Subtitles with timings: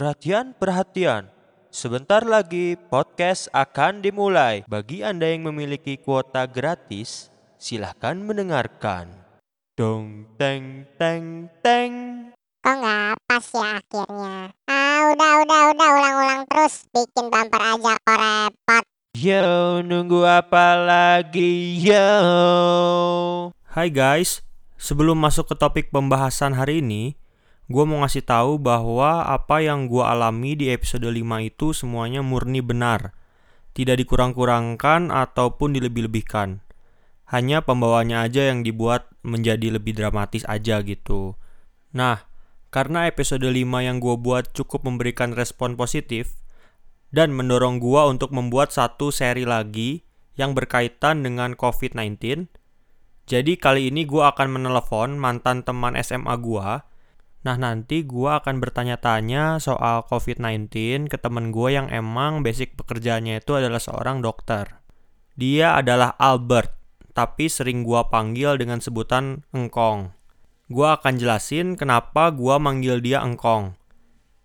[0.00, 1.28] Perhatian, perhatian.
[1.68, 4.64] Sebentar lagi podcast akan dimulai.
[4.64, 7.28] Bagi Anda yang memiliki kuota gratis,
[7.60, 9.12] silahkan mendengarkan.
[9.76, 11.92] Dong, teng, teng, teng.
[12.64, 14.36] Kok nggak pas ya akhirnya?
[14.72, 16.88] Ah, udah, udah, udah, ulang-ulang terus.
[16.96, 18.84] Bikin bumper aja kok repot.
[19.20, 21.76] Yo, nunggu apa lagi?
[21.76, 22.08] Yo.
[23.68, 24.40] Hai guys,
[24.80, 27.19] sebelum masuk ke topik pembahasan hari ini,
[27.70, 32.58] gue mau ngasih tahu bahwa apa yang gue alami di episode 5 itu semuanya murni
[32.58, 33.14] benar.
[33.70, 36.66] Tidak dikurang-kurangkan ataupun dilebih-lebihkan.
[37.30, 41.38] Hanya pembawaannya aja yang dibuat menjadi lebih dramatis aja gitu.
[41.94, 42.26] Nah,
[42.74, 43.54] karena episode 5
[43.86, 46.34] yang gue buat cukup memberikan respon positif,
[47.14, 50.02] dan mendorong gue untuk membuat satu seri lagi
[50.34, 52.50] yang berkaitan dengan COVID-19,
[53.30, 56.89] jadi kali ini gue akan menelepon mantan teman SMA gue
[57.40, 63.56] Nah nanti gue akan bertanya-tanya soal COVID-19 ke temen gue yang emang basic pekerjaannya itu
[63.56, 64.80] adalah seorang dokter.
[65.40, 66.76] Dia adalah Albert,
[67.16, 70.12] tapi sering gue panggil dengan sebutan Engkong.
[70.68, 73.72] Gue akan jelasin kenapa gue manggil dia Engkong.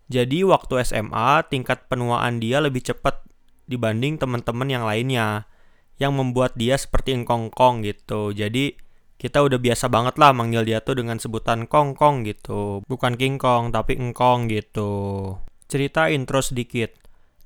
[0.08, 3.26] Jadi waktu SMA tingkat penuaan dia lebih cepat
[3.66, 5.50] dibanding teman-teman yang lainnya,
[5.98, 8.30] yang membuat dia seperti engkong-kong gitu.
[8.30, 8.78] Jadi
[9.26, 12.86] kita udah biasa banget lah manggil dia tuh dengan sebutan Kong Kong gitu.
[12.86, 15.34] Bukan King Kong, tapi Engkong gitu.
[15.66, 16.94] Cerita intro sedikit.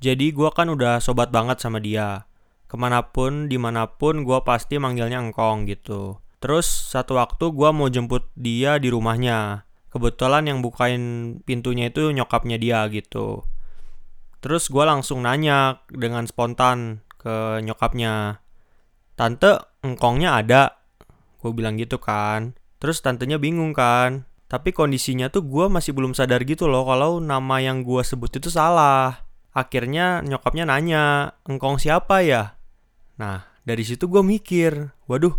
[0.03, 2.27] Jadi gue kan udah sobat banget sama dia.
[2.67, 6.19] Ke mana pun, di mana pun gue pasti manggilnya Engkong gitu.
[6.43, 9.63] Terus satu waktu gue mau jemput dia di rumahnya.
[9.87, 13.47] Kebetulan yang bukain pintunya itu nyokapnya dia gitu.
[14.43, 18.43] Terus gue langsung nanya dengan spontan ke nyokapnya.
[19.15, 20.78] Tante, engkongnya ada
[21.39, 22.55] gue bilang gitu kan.
[22.79, 24.29] Terus tantenya bingung kan.
[24.49, 28.49] Tapi kondisinya tuh gue masih belum sadar gitu loh kalau nama yang gue sebut itu
[28.49, 29.29] salah.
[29.53, 32.57] Akhirnya nyokapnya nanya engkong siapa ya?
[33.21, 35.37] Nah dari situ gue mikir waduh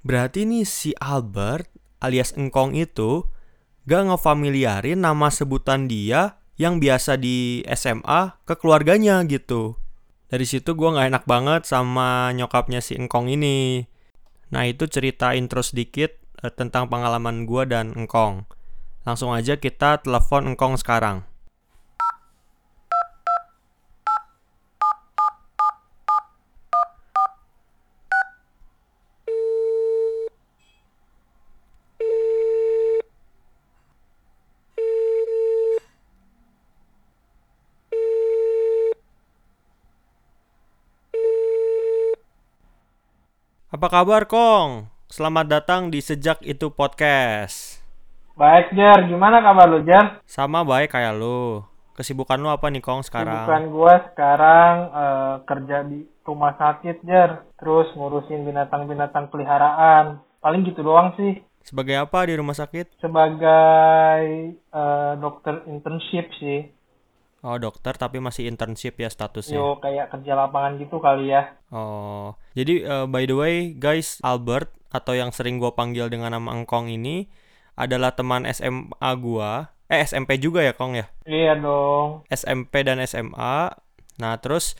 [0.00, 1.68] berarti nih si Albert
[2.00, 3.28] alias engkong itu
[3.84, 9.76] gak ngefamiliarin nama sebutan dia yang biasa di SMA ke keluarganya gitu.
[10.28, 13.84] Dari situ gue gak enak banget sama nyokapnya si engkong ini
[14.48, 18.48] Nah itu cerita intro sedikit uh, tentang pengalaman gue dan Engkong.
[19.04, 21.27] Langsung aja kita telepon Engkong sekarang.
[43.68, 44.88] Apa kabar Kong?
[45.12, 47.84] Selamat datang di Sejak Itu Podcast.
[48.32, 50.24] Baik Jar, gimana kabar lu Jar?
[50.24, 51.60] Sama baik kayak lu.
[51.92, 53.44] Kesibukan lu apa nih Kong sekarang?
[53.44, 60.24] Kesibukan gua sekarang uh, kerja di rumah sakit Jar, terus ngurusin binatang-binatang peliharaan.
[60.40, 61.44] Paling gitu doang sih.
[61.60, 63.04] Sebagai apa di rumah sakit?
[63.04, 66.72] Sebagai uh, dokter internship sih.
[67.46, 69.62] Oh dokter tapi masih internship ya statusnya.
[69.62, 71.54] Yo kayak kerja lapangan gitu kali ya.
[71.70, 76.50] Oh jadi uh, by the way guys Albert atau yang sering gue panggil dengan nama
[76.56, 77.30] Engkong ini
[77.78, 79.70] adalah teman SMA gua.
[79.86, 81.06] Eh SMP juga ya Kong ya?
[81.24, 82.26] Iya dong.
[82.28, 83.72] SMP dan SMA.
[84.18, 84.74] Nah terus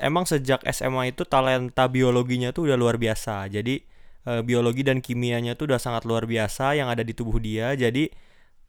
[0.00, 3.50] emang sejak SMA itu talenta biologinya tuh udah luar biasa.
[3.50, 3.82] Jadi
[4.30, 7.74] uh, biologi dan kimianya tuh udah sangat luar biasa yang ada di tubuh dia.
[7.74, 8.08] Jadi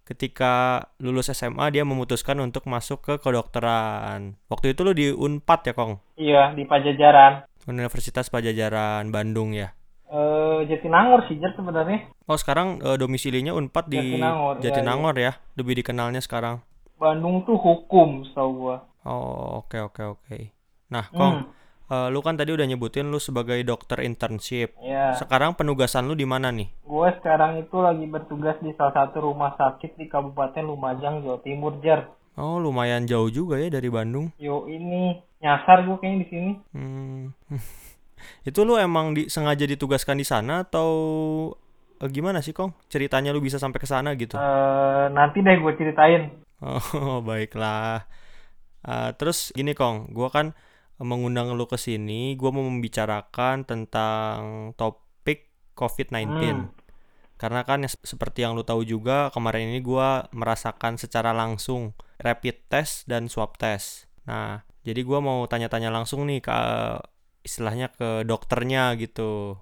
[0.06, 4.38] ketika lulus SMA dia memutuskan untuk masuk ke kedokteran.
[4.48, 5.98] Waktu itu lu di Unpad ya, Kong?
[6.16, 7.50] Iya, di Pajajaran.
[7.66, 9.74] Universitas Pajajaran Bandung ya.
[10.06, 12.14] Eh, Jatinangor sih, Jar sebenarnya.
[12.30, 15.34] Oh, sekarang uh, domisilinya Unpad di Jatinangor, Jatinangor ya, ya.
[15.58, 16.62] Lebih dikenalnya sekarang.
[16.96, 18.78] Bandung tuh hukum, setahu gua.
[19.04, 20.22] Oh, oke okay, oke okay, oke.
[20.30, 20.44] Okay.
[20.94, 21.65] Nah, Kong, hmm.
[21.86, 24.74] Uh, lu kan tadi udah nyebutin lu sebagai dokter internship.
[24.82, 25.14] Iya.
[25.22, 26.66] Sekarang penugasan lu di mana nih?
[26.82, 31.78] Gue sekarang itu lagi bertugas di salah satu rumah sakit di Kabupaten Lumajang, Jawa Timur,
[31.86, 32.10] Jar.
[32.36, 34.34] Oh, lumayan jauh juga ya dari Bandung.
[34.36, 36.52] Yo, ini nyasar gue kayaknya di sini.
[36.76, 37.32] Hmm.
[38.50, 40.90] itu lu emang di, sengaja ditugaskan di sana atau
[42.02, 42.76] uh, gimana sih, Kong?
[42.90, 44.36] Ceritanya lu bisa sampai ke sana gitu?
[44.36, 46.34] Uh, nanti deh gue ceritain.
[46.66, 48.08] Oh, baiklah.
[48.82, 50.58] Uh, terus gini, Kong, gue kan
[51.00, 56.28] mengundang lu ke sini, gue mau membicarakan tentang topik COVID-19.
[56.32, 56.72] Hmm.
[57.36, 61.92] Karena kan ya, seperti yang lu tahu juga, kemarin ini gue merasakan secara langsung
[62.24, 64.08] rapid test dan swab test.
[64.24, 66.56] Nah, jadi gue mau tanya-tanya langsung nih ke
[67.44, 69.60] istilahnya ke dokternya gitu.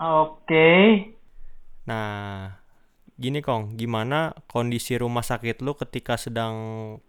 [0.00, 0.48] Oke.
[0.48, 0.82] Okay.
[1.84, 2.48] Nah,
[3.20, 6.54] gini Kong, gimana kondisi rumah sakit lu ketika sedang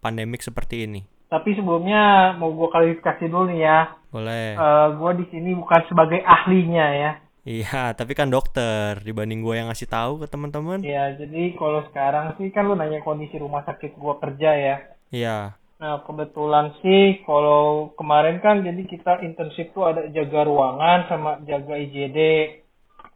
[0.04, 1.13] pandemik seperti ini?
[1.34, 3.90] Tapi sebelumnya mau gue klarifikasi dulu nih ya.
[4.14, 4.54] Boleh.
[4.54, 7.12] Eh gue di sini bukan sebagai ahlinya ya.
[7.44, 10.80] Iya, tapi kan dokter dibanding gue yang ngasih tahu ke teman-teman.
[10.80, 14.76] Ya, jadi kalau sekarang sih kan lu nanya kondisi rumah sakit gua kerja ya.
[15.12, 15.52] Iya.
[15.76, 21.76] Nah, kebetulan sih kalau kemarin kan jadi kita internship tuh ada jaga ruangan sama jaga
[21.76, 22.18] IGD.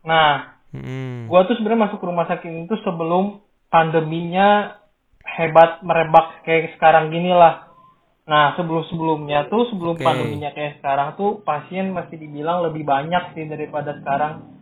[0.05, 1.33] Nah, Mm-mm.
[1.33, 3.41] gua tuh sebenarnya masuk rumah sakit itu sebelum
[3.73, 4.77] pandeminya
[5.25, 7.68] hebat merebak kayak sekarang gini lah.
[8.29, 10.05] Nah, sebelum-sebelumnya tuh, sebelum Oke.
[10.05, 14.53] pandeminya kayak sekarang tuh, pasien masih dibilang lebih banyak sih daripada sekarang.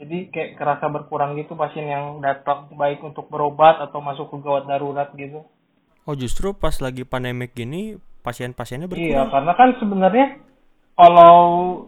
[0.00, 4.64] Jadi kayak kerasa berkurang gitu pasien yang datang baik untuk berobat atau masuk ke gawat
[4.64, 5.44] darurat gitu.
[6.08, 9.28] Oh justru pas lagi pandemik gini pasien-pasiennya Iya, berkurang.
[9.30, 10.26] karena kan sebenarnya
[10.96, 11.36] kalau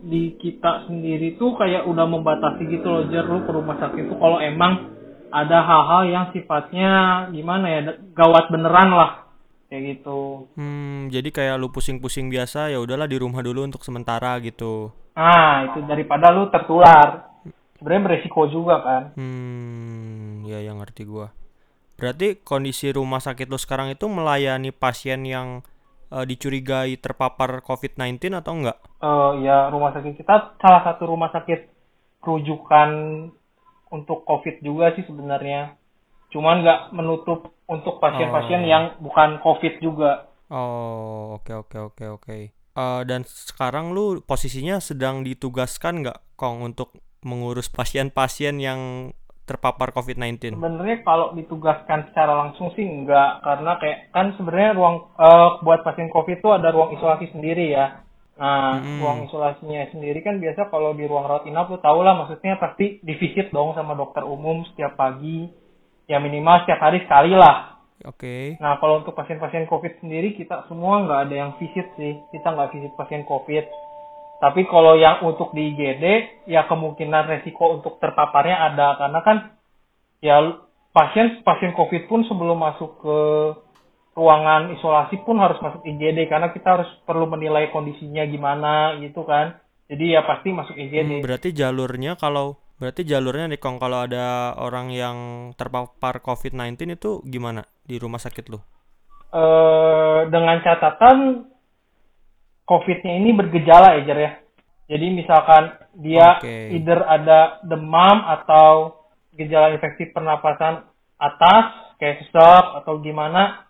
[0.04, 4.18] di kita sendiri tuh kayak udah membatasi gitu loh, Jer, lu ke rumah sakit tuh
[4.20, 4.92] kalau emang
[5.34, 6.90] ada hal-hal yang sifatnya
[7.34, 7.80] gimana ya,
[8.14, 9.23] gawat beneran lah.
[9.68, 10.46] Kayak gitu.
[10.54, 14.92] Hmm, jadi kayak lu pusing-pusing biasa ya udahlah di rumah dulu untuk sementara gitu.
[15.14, 17.32] Nah, itu daripada lu tertular.
[17.78, 19.02] Sebenarnya beresiko juga kan.
[19.18, 21.32] Hmm, ya yang ngerti gua.
[21.94, 25.62] Berarti kondisi rumah sakit lu sekarang itu melayani pasien yang
[26.10, 28.78] eh, dicurigai terpapar COVID-19 atau enggak?
[28.98, 31.70] Eh ya rumah sakit kita salah satu rumah sakit
[32.24, 32.90] rujukan
[33.94, 35.78] untuk COVID juga sih sebenarnya.
[36.34, 38.68] Cuman nggak menutup untuk pasien-pasien Oh.
[38.68, 40.28] yang bukan COVID juga.
[40.48, 42.36] Oh, oke oke oke oke.
[42.74, 46.90] Eh, dan sekarang lu posisinya sedang ditugaskan nggak, Kong, untuk
[47.22, 49.10] mengurus pasien-pasien yang
[49.44, 50.56] terpapar COVID-19?
[50.56, 56.08] Sebenarnya kalau ditugaskan secara langsung sih enggak karena kayak kan sebenarnya ruang eh, buat pasien
[56.08, 58.00] COVID itu ada ruang isolasi sendiri ya.
[58.34, 58.98] Nah, Mm-mm.
[58.98, 62.98] ruang isolasinya sendiri kan biasa kalau di ruang rawat inap lu tau lah maksudnya pasti
[62.98, 65.46] divisit dong sama dokter umum setiap pagi.
[66.04, 67.80] Ya minimal setiap hari sekali lah.
[68.04, 68.60] Oke.
[68.60, 72.20] Nah, kalau untuk pasien-pasien COVID sendiri, kita semua nggak ada yang visit sih.
[72.28, 73.64] Kita nggak visit pasien COVID.
[74.44, 76.04] Tapi kalau yang untuk di IGD,
[76.44, 79.00] ya kemungkinan resiko untuk terpaparnya ada.
[79.00, 79.36] Karena kan,
[80.20, 80.36] ya
[80.92, 83.18] pasien pasien COVID pun sebelum masuk ke
[84.14, 86.28] ruangan isolasi pun harus masuk IGD.
[86.28, 89.56] Karena kita harus perlu menilai kondisinya gimana gitu kan.
[89.88, 91.10] Jadi ya pasti masuk Hmm, IGD.
[91.24, 95.16] berarti jalurnya kalau berarti jalurnya nih Kong kalau ada orang yang
[95.54, 98.58] terpapar COVID-19 itu gimana di rumah sakit lu?
[99.34, 101.50] eh dengan catatan
[102.64, 104.32] COVID-nya ini bergejala ya Jer ya.
[104.84, 106.76] Jadi misalkan dia Oke.
[106.76, 109.04] either ada demam atau
[109.36, 110.84] gejala infeksi pernapasan
[111.20, 111.64] atas
[112.00, 113.64] kayak sesak atau gimana.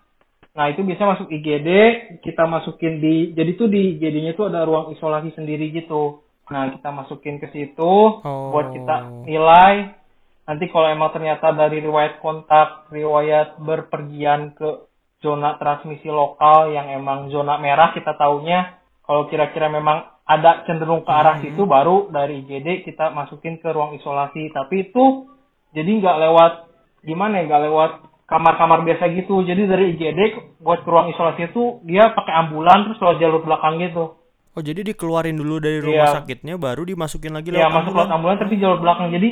[0.55, 1.71] Nah, itu bisa masuk IGD,
[2.23, 6.23] kita masukin di jadi tuh di IGD-nya tuh ada ruang isolasi sendiri gitu.
[6.51, 9.97] Nah, kita masukin ke situ buat kita nilai.
[10.45, 14.93] Nanti kalau emang ternyata dari riwayat kontak, riwayat berpergian ke
[15.25, 18.77] zona transmisi lokal yang emang zona merah kita taunya
[19.09, 21.43] kalau kira-kira memang ada cenderung ke arah Mhm.
[21.49, 25.33] situ baru dari IGD kita masukin ke ruang isolasi tapi itu
[25.73, 26.53] jadi nggak lewat
[27.09, 27.93] gimana ya nggak lewat
[28.29, 30.21] kamar-kamar biasa gitu jadi dari IGD
[30.65, 34.17] buat ke ruang isolasi itu dia pakai ambulan terus lewat jalur belakang gitu
[34.55, 36.15] Oh, jadi dikeluarin dulu dari rumah Iya.
[36.23, 37.99] sakitnya baru dimasukin lagi ya lewat masuk ambulan?
[37.99, 39.31] lewat ambulan tapi jalur belakang jadi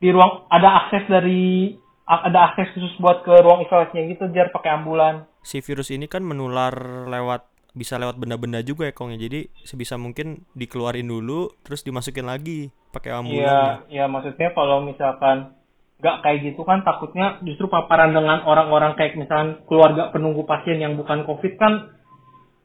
[0.00, 1.74] di ruang ada akses dari
[2.04, 6.20] ada akses khusus buat ke ruang isolasinya gitu jar pakai ambulan Si virus ini kan
[6.20, 6.76] menular
[7.08, 9.18] lewat bisa lewat benda-benda juga ya Kong ya.
[9.20, 13.40] Jadi sebisa mungkin dikeluarin dulu terus dimasukin lagi pakai ambulan.
[13.40, 14.04] Iya, ya.
[14.04, 15.56] ya maksudnya kalau misalkan
[16.00, 20.96] nggak kayak gitu kan takutnya justru paparan dengan orang-orang kayak misalkan keluarga penunggu pasien yang
[20.96, 21.72] bukan COVID kan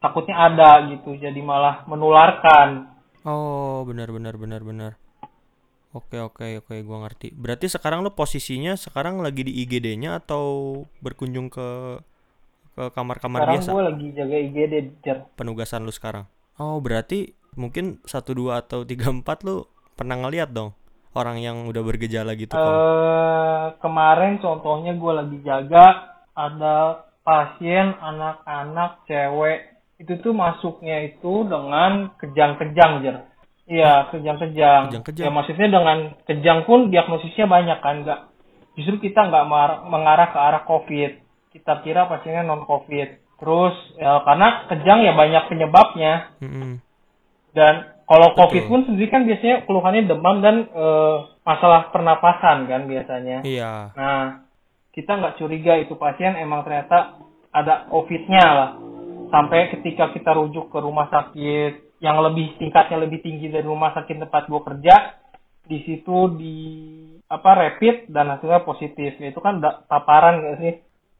[0.05, 2.93] takutnya ada gitu, jadi malah menularkan.
[3.25, 4.91] Oh, benar benar benar benar.
[5.95, 7.33] Oke oke oke gua ngerti.
[7.33, 11.97] Berarti sekarang lo posisinya sekarang lagi di IGD-nya atau berkunjung ke
[12.75, 15.17] ke kamar-kamar Sekarang biasa gue lagi jaga IGD, Jar.
[15.39, 16.27] penugasan lu sekarang?
[16.59, 19.63] Oh, berarti mungkin satu dua atau tiga empat lu
[19.95, 20.75] pernah ngeliat dong
[21.15, 22.51] orang yang udah bergejala gitu.
[22.51, 25.85] Eh kemarin contohnya gue lagi jaga
[26.35, 33.17] ada pasien anak-anak cewek itu tuh masuknya itu dengan kejang-kejang Jar.
[33.65, 34.91] Iya kejang-kejang.
[34.91, 35.25] Kejang-kejang?
[35.25, 35.97] Ya maksudnya dengan
[36.27, 38.19] kejang pun diagnosisnya banyak kan nggak.
[38.75, 39.47] Justru kita nggak
[39.87, 41.11] mengarah ke arah COVID.
[41.55, 43.39] Kita kira pasiennya non COVID.
[43.39, 46.79] Terus ya, karena kejang ya banyak penyebabnya Mm-mm.
[47.51, 48.71] dan kalau COVID Betul.
[48.71, 53.43] pun sendiri kan biasanya keluhannya demam dan eh, masalah pernapasan kan biasanya.
[53.43, 53.91] Iya.
[53.97, 54.45] Nah,
[54.95, 57.19] kita nggak curiga itu pasien emang ternyata
[57.51, 58.69] ada COVID-nya lah.
[59.31, 64.21] Sampai ketika kita rujuk ke rumah sakit yang lebih tingkatnya lebih tinggi dari rumah sakit
[64.27, 64.95] tempat gua kerja,
[65.65, 66.57] di situ di
[67.25, 69.57] apa rapid dan hasilnya positif ya itu kan
[69.89, 70.73] paparan gak sih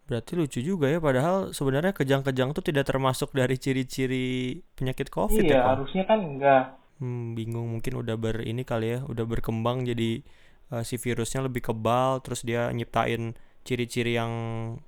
[0.05, 5.57] Berarti lucu juga ya, padahal sebenarnya kejang-kejang tuh tidak termasuk dari ciri-ciri penyakit COVID iya
[5.57, 5.73] ya, Kong?
[5.73, 6.63] harusnya kan enggak
[6.95, 10.23] Hmm, bingung mungkin udah ber ini kali ya, udah berkembang jadi
[10.71, 13.35] eh, si virusnya lebih kebal, terus dia nyiptain
[13.67, 14.31] ciri-ciri yang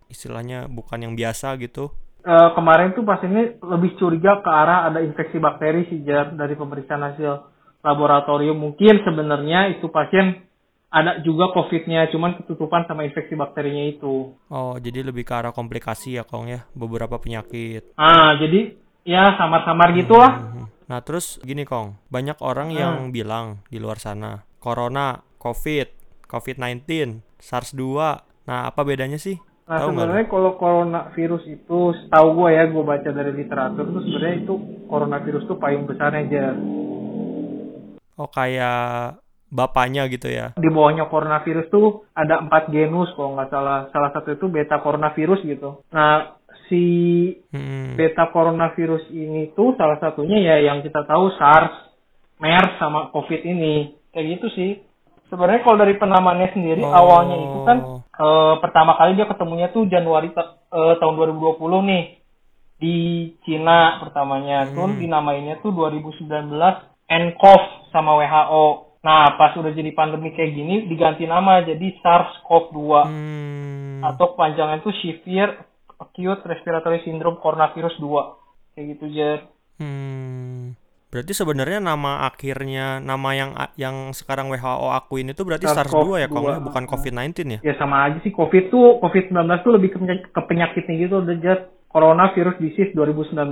[0.08, 1.92] istilahnya bukan yang biasa gitu.
[2.28, 7.00] Eh, kemarin tuh pasiennya lebih curiga ke arah ada infeksi bakteri sih Jar dari pemeriksaan
[7.00, 7.40] hasil
[7.80, 10.44] laboratorium mungkin sebenarnya itu pasien
[10.92, 16.20] ada juga COVID-nya cuman ketutupan sama infeksi bakterinya itu Oh, jadi lebih ke arah komplikasi
[16.20, 17.96] ya, Kong ya, beberapa penyakit.
[17.96, 18.76] ah jadi
[19.08, 20.64] ya samar-samar gitu lah Mhm.
[20.88, 22.00] Nah, terus gini, Kong.
[22.08, 25.88] Banyak orang yang bilang di luar sana, corona, COVID,
[26.32, 27.84] COVID-19, SARS-2.
[28.48, 29.36] Nah, apa bedanya sih?
[29.68, 34.54] Nah sebenarnya kalau coronavirus itu setahu gue ya gue baca dari literatur tuh sebenarnya itu
[34.88, 36.46] coronavirus tuh payung besarnya aja
[38.18, 40.52] Oh, kayak bapaknya gitu ya.
[40.56, 45.40] di bawahnya coronavirus tuh ada empat genus kalau nggak salah salah satu itu beta coronavirus
[45.44, 46.36] gitu nah
[46.68, 46.84] si
[47.48, 47.96] Hmm.
[47.96, 51.96] beta coronavirus ini tuh salah satunya ya yang kita tahu SARS,
[52.40, 54.72] MERS sama COVID ini kayak gitu sih
[55.28, 56.92] sebenarnya kalau dari penamaannya sendiri Oh.
[56.92, 57.78] awalnya itu kan
[58.18, 62.04] eh, pertama kali dia ketemunya tuh Januari eh, tahun 2020 nih
[62.78, 62.98] di
[63.42, 65.02] Cina pertamanya tuh Hmm.
[65.02, 66.54] dinamainnya tuh 2019
[67.10, 68.66] nCoV sama WHO.
[69.02, 74.02] Nah, pas udah jadi pandemi kayak gini diganti nama jadi SARS-CoV-2 Hmm.
[74.04, 75.64] atau kepanjangan itu Severe
[75.98, 78.38] Acute Respiratory Syndrome Coronavirus 2.
[78.76, 79.40] Kayak gitu, Jer.
[79.82, 80.78] Hmm.
[81.08, 86.44] Berarti sebenarnya nama akhirnya nama yang yang sekarang WHO akuin itu berarti SARS-2 ya, Kong
[86.44, 86.68] ya, SARS-CoV-2.
[86.68, 87.60] bukan COVID-19 ya?
[87.64, 91.38] Ya sama aja sih COVID tuh COVID-19 tuh lebih ke, penyakit, ke penyakitnya gitu udah
[91.40, 91.60] Jer.
[91.88, 93.48] Coronavirus Disease 2019.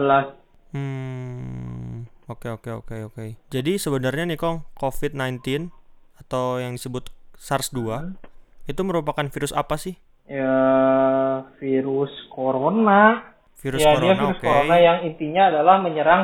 [0.76, 2.04] Hmm.
[2.28, 3.26] Oke oke oke oke.
[3.48, 5.72] Jadi sebenarnya nih Kong, COVID-19
[6.20, 7.08] atau yang disebut
[7.40, 8.12] SARS-2
[8.68, 9.96] itu merupakan virus apa sih?
[10.28, 10.52] Ya
[11.64, 13.32] virus corona.
[13.56, 14.46] Virus ya, dia corona, virus oke.
[14.46, 16.22] corona yang intinya adalah menyerang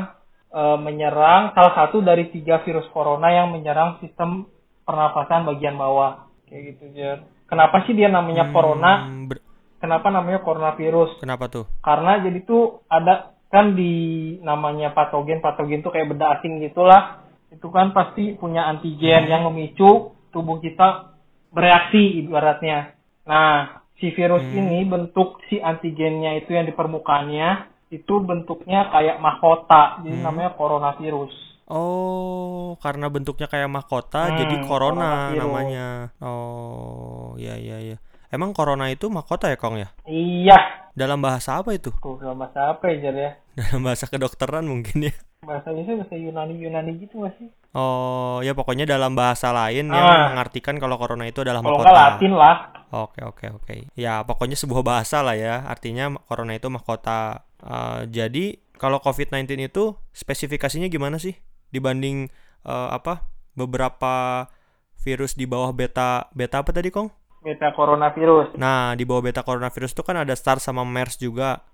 [0.51, 4.47] eh, menyerang salah satu dari tiga virus corona yang menyerang sistem
[4.83, 6.27] pernapasan bagian bawah.
[6.51, 7.17] Kayak gitu, Jer.
[7.47, 9.07] Kenapa sih dia namanya corona?
[9.07, 9.43] Hmm, ber-
[9.81, 11.17] Kenapa namanya coronavirus?
[11.17, 11.65] kenapa tuh?
[11.81, 17.25] Karena jadi tuh ada kan di namanya patogen, patogen tuh kayak benda asing gitulah.
[17.49, 21.17] Itu kan pasti punya antigen yang memicu tubuh kita
[21.51, 22.93] bereaksi ibaratnya.
[23.25, 27.49] Nah, si virus ini bentuk si antigennya itu yang di permukaannya
[27.91, 29.99] itu bentuknya kayak mahkota.
[30.01, 31.51] Jadi namanya coronavirus.
[31.71, 36.11] Oh, karena bentuknya kayak mahkota Hmm, jadi corona namanya.
[36.19, 37.97] Oh, iya iya iya.
[38.31, 39.91] Emang corona itu mahkota ya, Kong ya?
[40.07, 40.55] Iya.
[40.91, 41.91] Dalam bahasa apa itu?
[41.93, 43.31] Tuh, dalam bahasa apa ya, Jar, ya?
[43.59, 45.13] Dalam bahasa kedokteran mungkin ya.
[45.43, 47.51] Bahasa biasanya bahasa Yunani-Yunani gitu gak sih?
[47.71, 50.31] Oh, ya pokoknya dalam bahasa lain yang Ah.
[50.31, 51.87] mengartikan kalau corona itu adalah Kalau mahkota.
[51.87, 52.55] nggak Latin lah.
[52.91, 53.75] Oke oke oke.
[53.95, 55.63] Ya pokoknya sebuah bahasa lah ya.
[55.63, 57.43] Artinya corona itu mahkota.
[57.57, 58.45] Eh, jadi
[58.75, 61.35] kalau COVID-19 itu spesifikasinya gimana sih
[61.69, 62.27] dibanding
[62.61, 63.23] eh, apa
[63.55, 64.45] beberapa
[64.97, 67.07] virus di bawah beta beta apa tadi kong?
[67.41, 68.53] Beta coronavirus.
[68.55, 71.65] Nah di bawah beta coronavirus itu kan ada SARS sama MERS juga.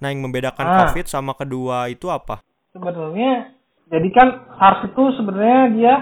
[0.00, 0.76] Nah yang membedakan Ah.
[0.88, 2.40] COVID sama kedua itu apa?
[2.70, 3.50] sebenarnya
[3.90, 5.94] jadi kan SARS itu sebenarnya dia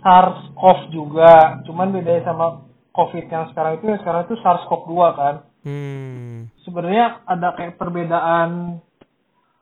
[0.00, 2.46] SARS-CoV juga cuman bedanya sama
[2.90, 6.48] COVID yang sekarang itu yang sekarang itu SARS-CoV-2 kan Hmm.
[6.60, 8.80] sebenarnya ada kayak perbedaan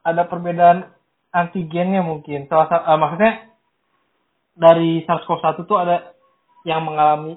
[0.03, 0.91] ada perbedaan
[1.31, 3.33] antigennya mungkin salah satu maksudnya
[4.55, 6.15] dari SARS-CoV-1 tuh ada
[6.63, 7.35] yang mengalami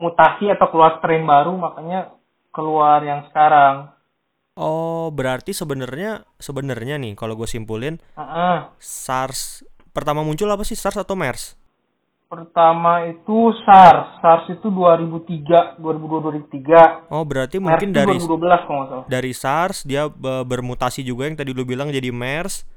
[0.00, 2.10] mutasi atau keluar strain baru makanya
[2.50, 3.92] keluar yang sekarang
[4.56, 8.56] Oh berarti sebenarnya sebenarnya nih kalau gue simpulin Heeh.
[8.76, 9.62] SARS
[9.94, 11.56] pertama muncul apa sih SARS atau MERS?
[12.28, 14.22] Pertama itu SARS.
[14.22, 17.10] SARS itu 2003, 2002 2003.
[17.10, 19.04] Oh berarti MERS mungkin dari 2012 kalau salah.
[19.08, 22.68] dari SARS dia be- bermutasi juga yang tadi lu bilang jadi MERS.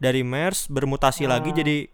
[0.00, 1.86] Dari MERS bermutasi lagi jadi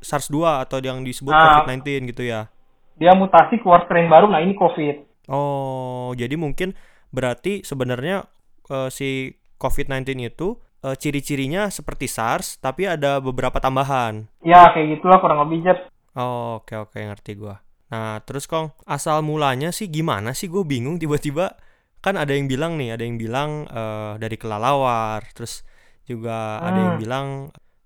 [0.00, 1.62] SARS-2 atau yang disebut Nah.
[1.62, 2.48] COVID-19 gitu ya.
[2.96, 5.28] Dia mutasi keluar strain baru, nah ini COVID.
[5.28, 6.72] Oh, jadi mungkin
[7.12, 8.24] berarti sebenarnya
[8.68, 14.26] eh, si COVID-19 itu eh, ciri-cirinya seperti SARS tapi ada beberapa tambahan.
[14.40, 15.78] Ya kayak gitulah kurang lebih Jet.
[16.16, 17.60] Oh, oke oke ngerti gua.
[17.86, 21.54] Nah, terus Kong, asal mulanya sih gimana sih gue bingung tiba-tiba
[22.02, 25.62] kan ada yang bilang nih, ada yang bilang eh, dari kelelawar, terus
[26.06, 27.02] juga ada yang Hmm.
[27.02, 27.26] bilang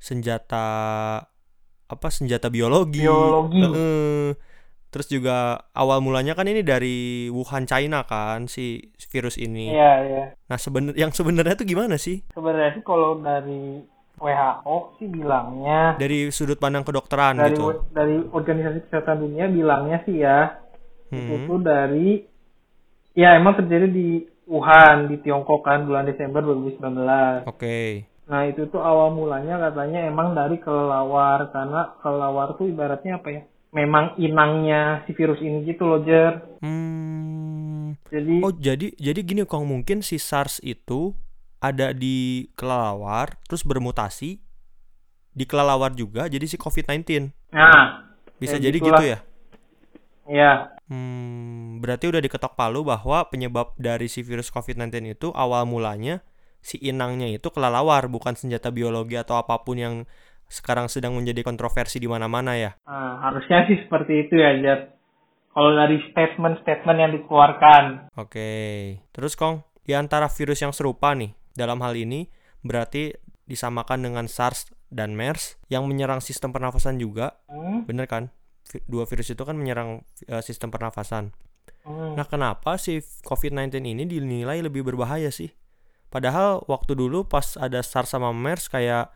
[0.01, 0.67] senjata
[1.91, 3.03] apa senjata biologi.
[3.03, 3.61] Biologi.
[3.61, 4.27] Heeh.
[4.91, 9.71] Terus juga awal mulanya kan ini dari Wuhan China kan si virus ini.
[9.71, 10.25] Iya, iya.
[10.51, 12.27] Nah, sebenar yang sebenarnya tuh gimana sih?
[12.35, 13.81] Sebenarnya sih kalau dari
[14.21, 17.89] WHO sih bilangnya Dari sudut pandang kedokteran dari gitu.
[17.89, 20.61] dari organisasi kesehatan dunia bilangnya sih ya
[21.11, 21.43] Hmm.
[21.43, 22.23] itu dari
[23.19, 27.47] ya emang terjadi di Wuhan di Tiongkok kan bulan Desember 2019.
[27.51, 28.07] Oke.
[28.31, 33.43] Nah itu tuh awal mulanya katanya emang dari kelelawar karena kelelawar tuh ibaratnya apa ya?
[33.71, 36.43] Memang inangnya si virus ini gitu loh Jer.
[36.59, 37.95] Hmm.
[38.11, 41.15] Jadi Oh jadi jadi gini kong mungkin si SARS itu
[41.61, 44.41] ada di kelelawar terus bermutasi
[45.31, 48.09] di kelelawar juga jadi si COVID-19 nah
[48.41, 48.99] bisa jadi gitulah.
[48.99, 49.19] gitu ya
[50.27, 50.53] ya
[50.91, 56.19] Hmm, berarti udah diketok palu bahwa penyebab dari si virus COVID-19 itu awal mulanya
[56.59, 59.95] si inangnya itu kelelawar bukan senjata biologi atau apa pun yang
[60.51, 62.75] sekarang sedang menjadi kontroversi di mana-mana ya.
[62.83, 64.81] nah, harusnya sih seperti itu ya Jer.
[65.51, 68.15] Kalau dari statement-statement yang dikeluarkan.
[68.15, 68.51] Oke.
[69.11, 72.31] Terus Kong, di antara virus yang serupa nih, dalam hal ini
[72.63, 73.11] berarti
[73.47, 78.31] disamakan dengan SARS dan MERS yang menyerang sistem pernafasan juga, Hmm, bener kan?
[78.87, 81.35] Dua virus itu kan menyerang eh, sistem pernafasan.
[81.83, 82.15] hmm.
[82.15, 85.51] Nah, kenapa si COVID-19 ini dinilai lebih berbahaya sih?
[86.11, 89.11] Padahal waktu dulu pas ada SARS sama MERS kayak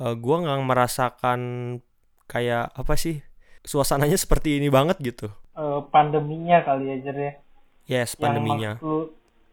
[0.00, 1.40] eh, gua nggak merasakan
[2.26, 3.20] kayak apa sih?
[3.64, 5.28] Suasananya seperti ini banget gitu.
[5.54, 7.32] Eh, pandeminya kali ya Jer ya.
[7.84, 8.70] Yes, Yang pandeminya.
[8.74, 8.98] maksud lu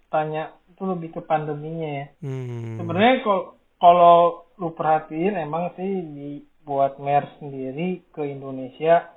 [0.10, 2.06] tanya itu lebih ke pandeminya ya.
[2.26, 2.82] Hmm.
[2.82, 3.44] Sebenarnya kalau
[3.78, 4.18] kalau
[4.58, 9.10] lu perhatiin emang sih dibuat MERS sendiri ke Indonesia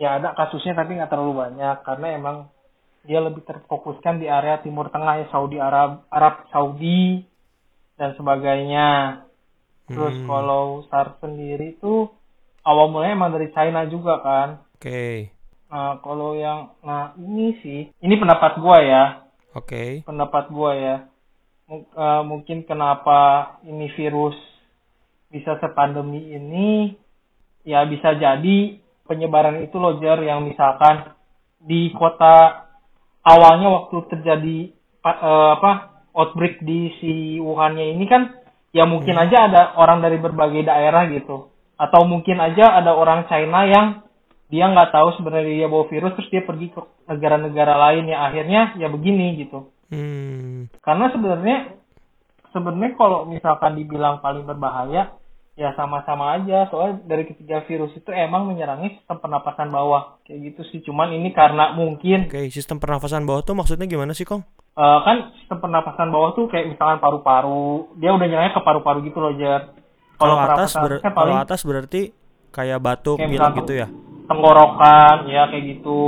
[0.00, 2.36] ya ada kasusnya tapi nggak terlalu banyak karena emang
[3.04, 7.24] dia lebih terfokuskan di area Timur Tengah ya Saudi Arab Arab Saudi
[8.00, 9.20] dan sebagainya.
[9.90, 10.26] Terus Hmm.
[10.30, 12.06] kalau SARS sendiri itu
[12.62, 14.48] awal mulanya emang dari China juga kan.
[14.78, 15.34] Oke.
[15.70, 19.04] Nah kalau yang nah ini sih ini pendapat gua ya
[19.54, 20.02] Oke.
[20.02, 20.96] pendapat gua ya
[21.70, 24.34] Mung- eh, mungkin kenapa ini virus
[25.30, 26.98] bisa sepandemi ini
[27.62, 31.14] ya bisa jadi penyebaran itu loh Jer yang misalkan
[31.62, 32.66] di kota
[33.22, 34.58] awalnya waktu terjadi
[35.06, 38.39] eh, apa outbreak di si Wuhannya ini kan
[38.70, 41.50] ya mungkin aja ada orang dari berbagai daerah gitu.
[41.80, 43.86] Atau mungkin aja ada orang China yang
[44.50, 48.10] dia nggak tahu sebenarnya dia bawa virus terus dia pergi ke negara-negara lain.
[48.10, 49.70] Ya akhirnya ya begini gitu.
[49.90, 50.70] Hmm.
[50.86, 51.74] karena sebenarnya
[52.54, 55.18] sebenarnya kalau misalkan dibilang paling berbahaya
[55.60, 60.60] ya sama-sama aja soalnya dari ketiga virus itu emang menyerangnya sistem pernapasan bawah kayak gitu
[60.66, 64.40] sih cuman ini karena mungkin Oke, sistem pernafasan bawah tuh maksudnya gimana sih, Kong?
[64.72, 69.20] eh, kan sistem pernapasan bawah tuh kayak misalkan paru-paru dia udah nyerangnya ke paru-paru gitu
[69.20, 69.76] loh Jar
[70.16, 72.02] Kalau atas pernapasan ber- atasnya kalau atas berarti
[72.50, 73.86] kayak batuk, Kayak misalkan- gitu ya.
[74.26, 76.00] tenggorokan ya kayak gitu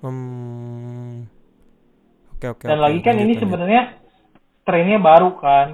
[0.00, 1.28] Hmm.
[2.32, 2.64] Oke, oke.
[2.64, 2.84] dan oke.
[2.84, 3.82] lagi kan Lanjut, ini sebenarnya
[4.60, 5.66] strainnya baru kan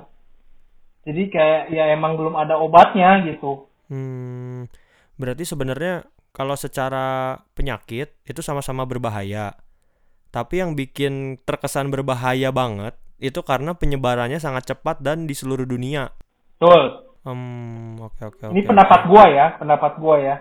[1.06, 4.66] jadi kayak ya emang belum ada obatnya gitu Hmm.
[5.14, 9.54] Berarti sebenarnya kalau secara penyakit itu sama-sama berbahaya.
[10.34, 16.12] Tapi yang bikin terkesan berbahaya banget itu karena penyebarannya sangat cepat dan di seluruh dunia.
[16.56, 19.08] betul Hmm, oke oke ini oke, pendapat oke.
[19.10, 20.36] gua ya pendapat gua ya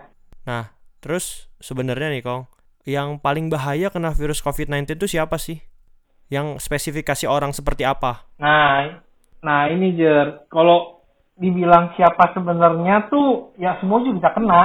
[0.45, 0.69] Nah,
[1.01, 2.45] terus sebenarnya nih, Kong,
[2.85, 5.57] yang paling bahaya kena virus COVID-19 itu siapa sih?
[6.29, 8.29] Yang spesifikasi orang seperti apa?
[8.37, 9.01] Nah,
[9.45, 11.05] nah ini Jer, kalau
[11.37, 14.61] dibilang siapa sebenarnya tuh ya semua juga bisa kena.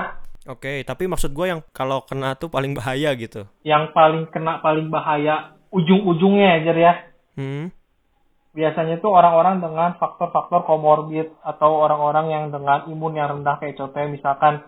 [0.48, 3.44] Oke, tapi maksud gue yang kalau kena tuh paling bahaya gitu.
[3.60, 6.92] Yang paling kena paling bahaya ujung-ujungnya ya Jer ya.
[7.36, 7.66] Hmm.
[8.50, 14.10] Biasanya tuh orang-orang dengan faktor-faktor komorbid atau orang-orang yang dengan imun yang rendah kayak contohnya
[14.10, 14.66] misalkan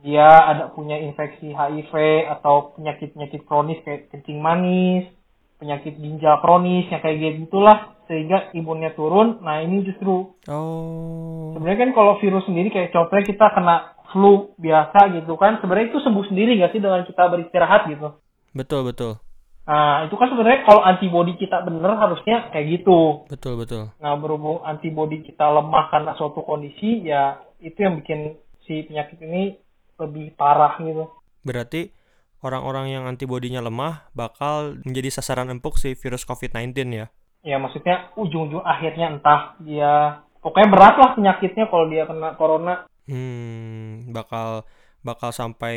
[0.00, 1.92] dia ada punya infeksi HIV
[2.38, 5.10] atau penyakit-penyakit kronis kayak kencing manis,
[5.58, 9.38] penyakit ginjal kronis yang kayak gitu gitulah sehingga imunnya turun.
[9.44, 11.52] Nah, ini justru Oh.
[11.54, 13.76] Sebenarnya kan kalau virus sendiri kayak contohnya kita kena
[14.08, 18.16] flu biasa gitu kan, sebenarnya itu sembuh sendiri gak sih dengan kita beristirahat gitu.
[18.56, 19.20] Betul, betul.
[19.68, 23.28] Nah itu kan sebenarnya kalau antibodi kita bener harusnya kayak gitu.
[23.28, 23.92] Betul, betul.
[24.00, 29.60] Nah berhubung antibodi kita lemah karena suatu kondisi, ya itu yang bikin si penyakit ini
[30.00, 31.12] lebih parah gitu.
[31.44, 31.92] Berarti
[32.40, 37.12] orang-orang yang antibodinya lemah bakal menjadi sasaran empuk si virus COVID-19 ya.
[37.46, 42.74] Ya maksudnya ujung-ujung akhirnya entah dia pokoknya berat lah penyakitnya kalau dia kena corona.
[43.08, 44.68] Hmm, bakal
[45.00, 45.76] bakal sampai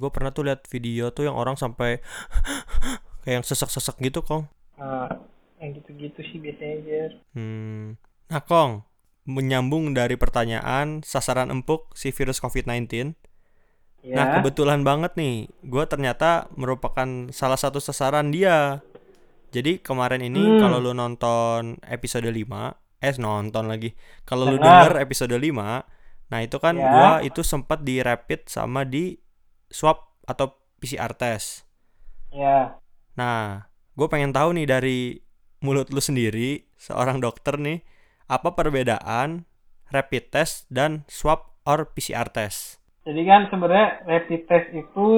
[0.00, 2.00] gue pernah tuh lihat video tuh yang orang sampai
[3.22, 4.48] kayak yang sesek-sesek gitu, Kong.
[4.80, 7.00] Nah yang gitu-gitu sih biasanya aja.
[7.32, 7.96] Hmm.
[8.28, 8.84] Nah, Kong,
[9.24, 13.16] menyambung dari pertanyaan sasaran empuk si virus COVID-19.
[14.04, 14.14] Ya.
[14.20, 18.84] Nah, kebetulan banget nih, gue ternyata merupakan salah satu sasaran dia.
[19.54, 20.58] Jadi kemarin ini Hmm.
[20.58, 23.94] kalau lu nonton episode 5, eh nonton lagi.
[24.26, 24.90] Kalau lu Dengar.
[24.90, 25.86] denger episode 5,
[26.24, 26.88] Nah, itu kan Ya.
[26.88, 29.20] gua itu sempat di rapid sama di
[29.68, 31.68] swab atau PCR test.
[32.32, 32.80] Ya.
[33.14, 35.20] Nah, gue pengen tahu nih dari
[35.60, 37.84] mulut lu sendiri, seorang dokter nih,
[38.26, 39.44] apa perbedaan
[39.92, 42.80] rapid test dan swab or PCR test?
[43.04, 45.08] Jadi kan sebenarnya rapid test itu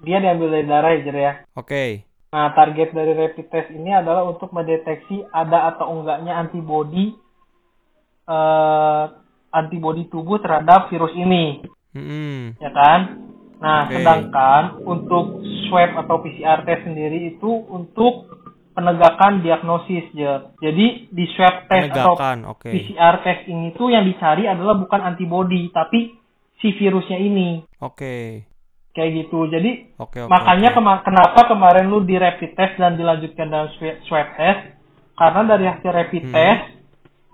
[0.00, 1.32] dia diambil dari darah ya, Jer ya.
[1.54, 7.18] Oke, Nah, target dari rapid test ini adalah untuk mendeteksi ada atau enggaknya antibodi
[8.30, 9.04] eh
[9.50, 11.58] antibodi tubuh terhadap virus ini,
[11.90, 13.00] Hmm, ya kan?
[13.58, 13.98] Nah, Oke.
[13.98, 18.30] sedangkan untuk swab atau PCR test sendiri itu untuk
[18.72, 20.54] penegakan diagnosis, Jer.
[20.62, 22.70] Jadi di swab test atau penegakan, oke.
[22.70, 26.14] PCR test ini tuh yang dicari adalah bukan antibodi, tapi
[26.62, 27.66] si virusnya ini.
[27.82, 28.46] Oke,
[28.90, 29.46] Kayak gitu.
[29.46, 30.30] Jadi oke, oke.
[30.30, 30.76] makanya oke.
[30.76, 33.70] kema- kenapa kemarin lu di rapid test dan dilanjutkan dalam
[34.04, 34.74] swab, test?
[35.14, 36.34] Karena dari hasil rapid Hmm.
[36.34, 36.62] test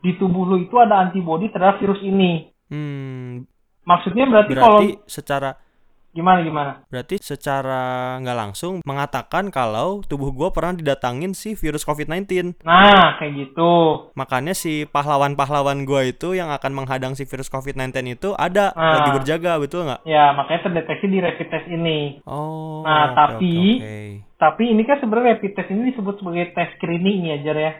[0.05, 2.53] di tubuh lu itu ada antibodi terhadap virus ini.
[2.69, 3.47] Hmm,
[3.87, 5.55] Maksudnya berarti, kalau berarti secara
[6.17, 6.73] gimana gimana?
[6.89, 12.57] berarti secara nggak langsung mengatakan kalau tubuh gua pernah didatangin si virus COVID-19.
[12.65, 13.73] Nah, kayak gitu.
[14.17, 18.99] Makanya si pahlawan-pahlawan gua itu yang akan menghadang si virus COVID-19 itu ada Ah.
[18.99, 20.01] lagi berjaga, betul nggak?
[20.03, 22.25] Ya, makanya terdeteksi di rapid test ini.
[22.25, 22.81] Oh.
[22.83, 24.25] Nah, oke, tapi-.
[24.37, 27.73] Tapi ini kan sebenarnya rapid test ini disebut sebagai tes screening ya, Jar ya.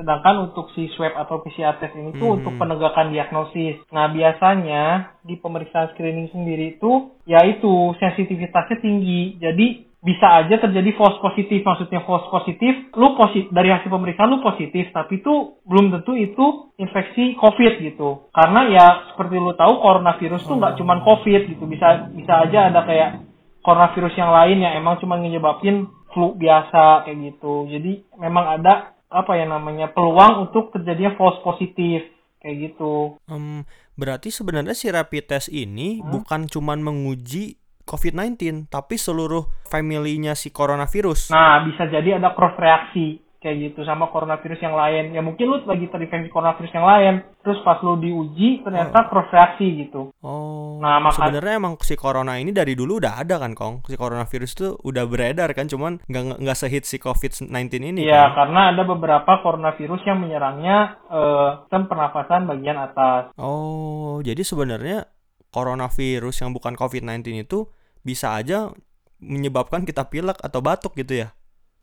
[0.00, 2.36] Sedangkan untuk si swab atau PCR test ini tuh Mhm.
[2.40, 3.84] untuk penegakan diagnosis.
[3.92, 9.36] Nah, biasanya di pemeriksaan screening sendiri itu yaitu sensitivitasnya tinggi.
[9.36, 11.60] Jadi bisa aja terjadi false positif.
[11.60, 16.72] Maksudnya false positif, lu positif dari hasil pemeriksaan lu positif, tapi itu belum tentu itu
[16.80, 18.32] infeksi COVID gitu.
[18.32, 21.64] Karena ya seperti lu tahu coronavirus tuh nggak cuman COVID gitu.
[21.68, 23.20] Bisa bisa aja ada kayak
[23.60, 27.68] coronavirus yang lain yang emang cuma menyebabkan flu biasa kayak gitu.
[27.68, 32.06] Jadi memang ada apa ya namanya peluang untuk terjadinya false positif
[32.40, 33.18] kayak gitu.
[33.26, 33.66] Em,
[33.98, 41.34] berarti sebenarnya si rapid test ini bukan cuman menguji COVID-19, tapi seluruh family-nya si coronavirus.
[41.34, 45.04] Nah bisa jadi ada cross reaksi kayak gitu sama coronavirus yang lain.
[45.10, 49.66] Ya mungkin lu lagi terinfeksi coronavirus yang lain, terus pas lu diuji ternyata cross reaksi
[49.80, 50.12] gitu.
[50.20, 53.80] Oh, Nah, maka- sebenarnya emang si corona ini dari dulu udah ada kan, Kong?
[53.84, 58.44] Si coronavirus itu udah beredar kan, cuman nggak nggak sehit si COVID-19 ini Iya, kan?
[58.44, 63.32] karena ada beberapa coronavirus yang menyerangnya eh, sistem pernafasan bagian atas.
[63.34, 65.08] Oh, jadi sebenarnya
[65.50, 67.66] coronavirus yang bukan COVID-19 itu
[68.00, 68.70] bisa aja
[69.18, 71.28] menyebabkan kita pilek atau batuk gitu ya?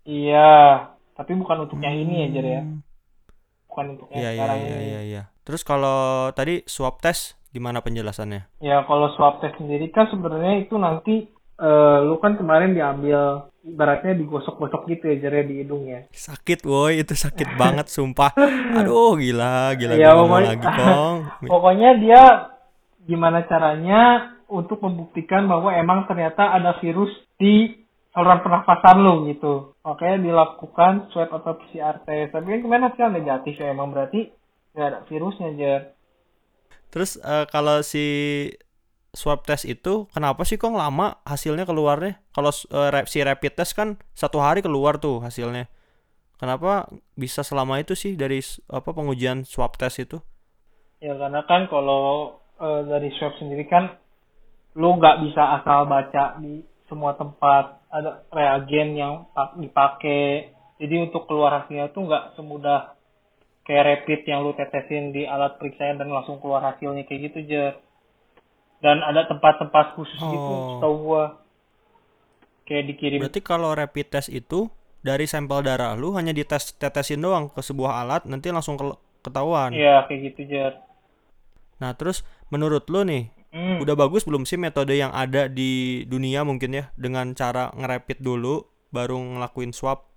[0.03, 2.61] Iya, tapi bukan untuk yang ini ya, Jer ya.
[2.61, 2.79] Hmm.
[3.67, 4.85] Bukan untuk yang Iya, iya, sekarang iya, ini.
[4.85, 5.23] iya, iya.
[5.41, 5.99] Terus kalau
[6.31, 8.45] tadi swab test gimana penjelasannya?
[8.59, 11.25] Ya kalau swab test sendiri kan sebenarnya itu nanti
[11.57, 16.05] eh, lu kan kemarin diambil ibaratnya digosok-gosok gitu ya jari di hidung ya.
[16.09, 18.29] Sakit woi, itu sakit banget sumpah.
[18.77, 21.17] Aduh, gila, gila Ya, ngomong pokoknya- lagi, Kong.
[21.43, 22.21] Pokoknya dia
[23.03, 24.01] gimana caranya
[24.47, 27.75] untuk membuktikan bahwa emang ternyata ada virus di
[28.17, 29.77] saluran pernafasan lu gitu.
[29.85, 32.33] Makanya dilakukan swab atau PCR test.
[32.33, 34.33] Tapi kan kemarin hasilnya negatif ya emang berarti
[34.73, 35.81] nggak ada virusnya Jer.
[36.89, 38.05] Terus eh, kalau si
[39.13, 42.17] swab test itu kenapa sih kok lama hasilnya keluarnya?
[42.33, 42.49] Kalau
[42.89, 45.69] rap- si rapid test kan satu hari keluar tuh hasilnya.
[46.41, 48.41] Kenapa bisa selama itu sih dari
[48.73, 50.17] apa pengujian swab test itu?
[51.05, 53.93] Ya karena kan kalau eh, dari swab sendiri kan
[54.73, 60.53] lu nggak bisa asal baca di semua tempat ada reagen yang pa- dipakai.
[60.77, 62.93] Jadi untuk keluar hasilnya tuh nggak semudah
[63.65, 67.65] kayak rapid yang lu tetesin di alat periksaan dan langsung keluar hasilnya kayak gitu aja
[68.79, 70.77] dan ada tempat-tempat khusus gitu Oh.
[70.77, 71.25] setahu gua.
[72.63, 73.19] Kayak dikirim.
[73.23, 74.69] Berarti kalau rapid test itu
[75.01, 79.71] dari sampel darah lu hanya dites tetesin doang ke sebuah alat nanti langsung ke- ketahuan.
[79.71, 80.73] Iya kayak gitu Jer.
[81.77, 83.83] Nah, terus menurut lu nih hmm.
[83.83, 88.67] Udah bagus belum sih metode yang ada di dunia mungkin ya dengan cara ngerapid dulu
[88.91, 90.07] baru ngelakuin swab?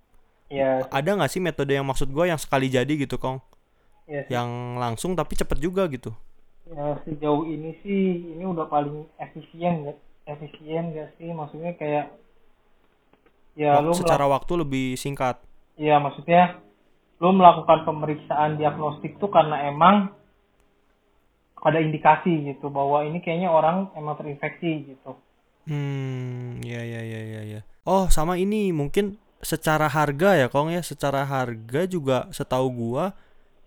[0.51, 3.39] ya Ada nggak sih metode yang maksud gue yang sekali jadi gitu kong?
[4.11, 4.31] ya sih.
[4.35, 6.11] Yang langsung tapi cepet juga gitu.
[6.67, 12.13] Ya sejauh ini sih ini udah paling efisien nggak efisien gak sih maksudnya kayak
[13.57, 15.41] ya lu secara waktu lebih singkat.
[15.75, 16.61] ya maksudnya
[17.19, 20.13] lu melakukan pemeriksaan diagnostik tuh karena emang
[21.61, 25.13] ada indikasi gitu bahwa ini kayaknya orang emang terinfeksi gitu.
[25.69, 27.61] Hmm, ya ya ya ya ya.
[27.85, 33.13] Oh, sama ini mungkin secara harga ya kong ya, secara harga juga setahu gua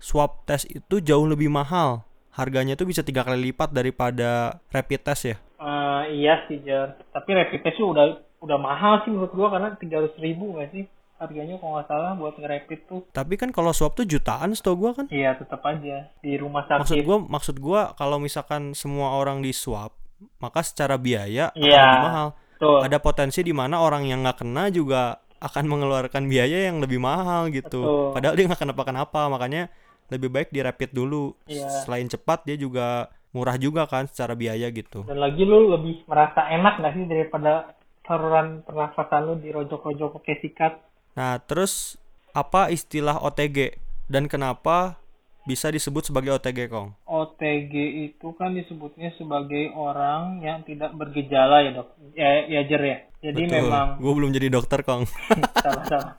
[0.02, 2.02] swab test itu jauh lebih mahal.
[2.34, 5.36] Harganya tuh bisa tiga kali lipat daripada rapid test ya.
[5.62, 9.72] Eh, iya sih Jar, tapi rapid test tuh udah udah mahal sih menurut gua karena
[9.78, 10.84] 300 ribu nggak sih?
[11.16, 14.92] Harganya kalau nggak salah buat nge-rapid tuh Tapi kan kalau swab tuh jutaan setahu gua
[14.92, 15.06] kan.
[15.08, 19.50] iya tetap aja di rumah Maksud sakit gua maksud gua kalau misalkan semua orang di
[19.50, 19.94] swab,
[20.38, 21.80] maka secara biaya akan Iya.
[21.80, 22.28] lebih mahal.
[22.54, 26.96] tuh Ada potensi di mana orang yang nggak kena juga akan mengeluarkan biaya yang lebih
[26.96, 27.84] mahal gitu.
[27.84, 28.12] Betul.
[28.12, 29.68] Padahal dia nggak kenapa-kenapa, makanya
[30.06, 31.36] lebih baik di rapid dulu.
[31.44, 31.68] Iya.
[31.84, 35.02] Selain cepat dia juga murah juga kan secara biaya gitu.
[35.02, 40.72] dan lagi lu lebih merasa enak nggak sih daripada saluran pernafasan lu dirojok-rojok pakai sikat
[41.14, 41.94] Nah, terus
[42.34, 43.78] apa istilah OTG
[44.10, 44.98] dan kenapa
[45.46, 46.96] bisa disebut sebagai OTG, Kong?
[47.06, 47.74] OTG
[48.10, 51.88] itu kan disebutnya sebagai orang yang tidak bergejala ya dok.
[52.18, 52.98] Ya ya Jer ya.
[53.24, 55.06] Jadi memang Gue belum jadi dokter, Kong.
[55.64, 56.14] salah salah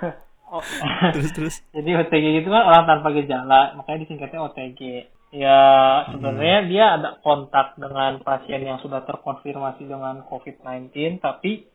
[0.50, 0.58] Oh,
[1.14, 1.54] terus terus.
[1.70, 3.78] jadi OTG itu kan orang tanpa gejala.
[3.78, 5.58] Makanya disingkatnya OTG ya
[6.10, 11.70] sebenarnya dia ada kontak dengan pasien yang sudah terkonfirmasi dengan COVID-19 tapi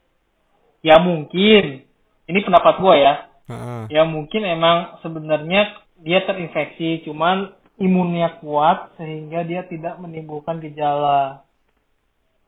[0.84, 1.88] ya mungkin
[2.26, 3.14] ini pendapat gua ya.
[3.46, 3.94] Heeh.
[3.94, 11.46] ya mungkin emang sebenarnya dia terinfeksi cuman imunnya kuat sehingga dia tidak menimbulkan gejala.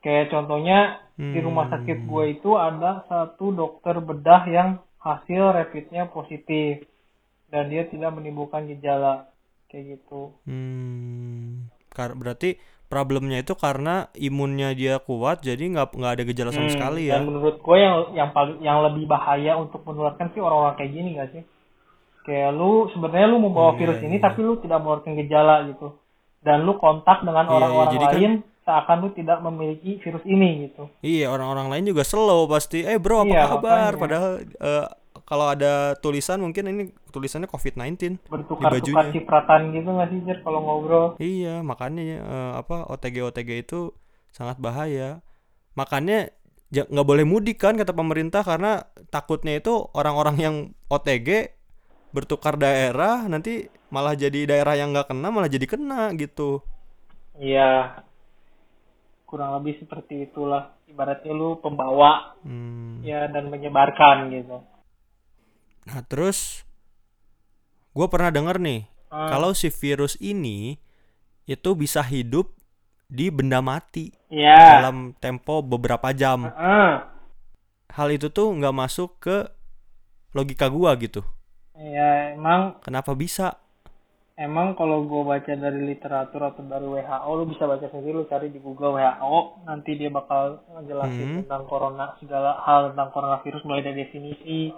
[0.02, 4.68] Kayak contohnya di rumah sakit gue itu ada satu dokter bedah yang
[5.02, 6.86] hasil rapidnya positif
[7.50, 9.26] dan dia tidak menimbulkan gejala.
[9.68, 10.32] Kayak gitu.
[10.48, 12.56] Hmm, kar- berarti
[12.88, 17.14] problemnya itu karena imunnya dia kuat, jadi nggak nggak ada gejala sama Hmm, sekali ya.
[17.14, 21.10] dan menurut gue yang yang paling yang lebih bahaya untuk menularkan sih orang-orang kayak gini
[21.14, 21.42] gak sih
[22.22, 24.24] kayak lu sebenarnya lu membawa Iya, virus iya, ini iya.
[24.24, 25.88] tapi lu tidak mengeluarkan gejala gitu
[26.40, 30.24] dan lu kontak dengan Iya, iya, orang-orang jadi kan- lain seakan lu tidak memiliki virus
[30.24, 32.84] ini gitu Iya, orang-orang lain juga slow pasti.
[32.84, 33.56] Eh bro, apa Iya, kabar?
[33.90, 33.96] makanya.
[33.98, 34.86] Padahal eh,
[35.28, 39.12] kalau ada tulisan mungkin ini tulisannya COVID-19 di bertukar-tukar bajunya.
[39.12, 43.92] cipratan gitu nggak sih Jer kalau ngobrol Iya, makanya eh, apa OTG OTG itu
[44.30, 45.20] sangat bahaya.
[45.74, 46.32] Makanya
[46.68, 50.56] ja- nggak boleh mudik kan kata pemerintah karena takutnya itu orang-orang yang
[50.88, 51.52] OTG
[52.08, 56.64] bertukar daerah nanti malah jadi daerah yang nggak kena malah jadi kena gitu.
[57.36, 58.00] iya
[59.24, 63.04] kurang lebih seperti itulah ibaratnya lu pembawa Hmm.
[63.04, 64.56] ya dan menyebarkan gitu
[65.88, 66.62] Nah terus
[67.92, 70.76] gue pernah denger nih Ah, kalau si virus ini
[71.48, 72.52] itu bisa hidup
[73.08, 76.44] di benda mati ya dalam tempo beberapa jam.
[76.52, 77.08] Ah,
[77.88, 79.48] Hal itu tuh nggak masuk ke
[80.36, 81.24] logika gua gitu.
[81.72, 83.56] ya emang Kenapa bisa?
[84.36, 88.52] Emang kalau gue baca dari literatur atau dari WHO, lu bisa baca sendiri, lu cari
[88.52, 91.36] di Google WHO, nanti dia bakal ngejelasin Hmm.
[91.42, 94.70] tentang corona, segala hal tentang coronavirus, mulai dari definisi,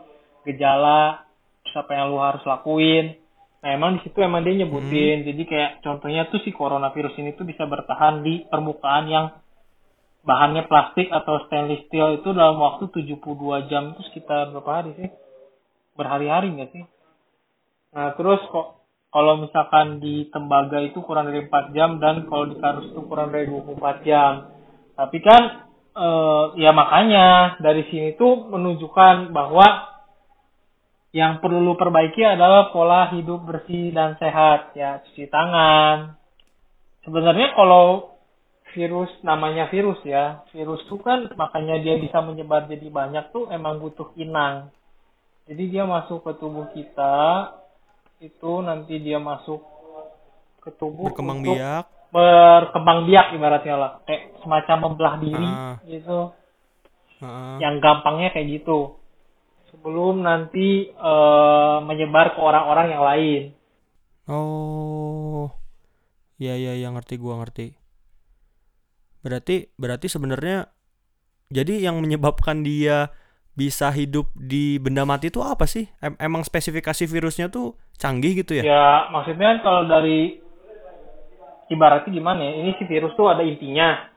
[0.46, 1.26] gejala,
[1.64, 3.16] terus apa yang lu harus lakuin.
[3.60, 7.44] Nah emang di situ emang dia nyebutin, jadi kayak contohnya tuh si coronavirus ini tuh
[7.44, 9.26] bisa bertahan di permukaan yang
[10.24, 15.08] bahannya plastik atau stainless steel itu dalam waktu 72 jam itu sekitar berapa hari sih?
[15.96, 16.84] Berhari-hari nggak sih?
[17.90, 22.56] Nah, terus kok kalau misalkan di tembaga itu kurang dari 4 jam dan kalau di
[22.62, 24.32] kardus itu kurang dari 24 jam.
[24.94, 25.42] Tapi kan
[25.98, 29.89] eh, ya makanya dari sini tuh menunjukkan bahwa
[31.10, 36.14] yang perlu lu perbaiki adalah pola hidup bersih dan sehat ya cuci tangan.
[37.02, 38.14] Sebenarnya kalau
[38.70, 43.82] virus namanya virus ya, virus tuh kan makanya dia bisa menyebar jadi banyak tuh emang
[43.82, 44.70] butuh inang.
[45.50, 47.50] Jadi dia masuk ke tubuh kita
[48.22, 49.58] itu nanti dia masuk
[50.60, 51.88] ke tubuh Berkembang untuk biak.
[52.12, 55.74] berkembang biak ibaratnya lah kayak semacam membelah diri Ah.
[55.88, 56.20] gitu
[57.18, 57.56] Heeh.
[57.64, 58.99] yang gampangnya kayak gitu
[59.70, 63.42] sebelum nanti eh, menyebar ke orang-orang yang lain
[64.30, 65.50] Oh.
[66.38, 67.74] Iya iya iya ngerti gua ngerti.
[69.26, 70.70] Berarti berarti sebenarnya
[71.50, 73.10] jadi yang menyebabkan dia
[73.58, 75.90] bisa hidup di benda mati itu apa sih?
[75.98, 78.62] Em- emang spesifikasi virusnya tuh canggih gitu ya?
[78.62, 80.40] ya maksudnya kan kalau dari
[81.68, 84.08] ibaratnya gimana ya ini si virus tuh ada intinya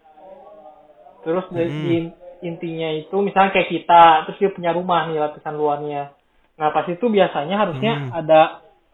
[1.28, 1.84] terus dari Hmm.
[1.84, 6.12] di- intinya itu misalnya kayak kita terus dia punya rumah nih lapisan luarnya
[6.54, 8.10] nah pas itu biasanya harusnya Hmm.
[8.14, 8.42] ada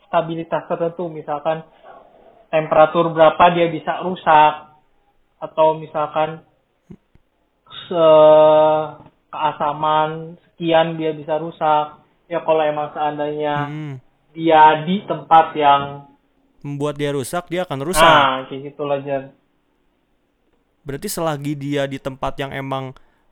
[0.05, 1.65] stabilitas tertentu misalkan
[2.49, 4.53] temperatur berapa dia bisa rusak
[5.37, 6.45] atau misalkan
[7.85, 8.07] se
[9.29, 13.95] keasaman sekian dia bisa rusak ya kalau emang seandainya Hmm.
[14.31, 16.05] dia di tempat yang
[16.59, 18.03] Membuat dia rusak, dia akan rusak.
[18.03, 19.31] ah kayak gitu lah Jan
[20.83, 22.91] Berarti selagi dia di tempat yang emang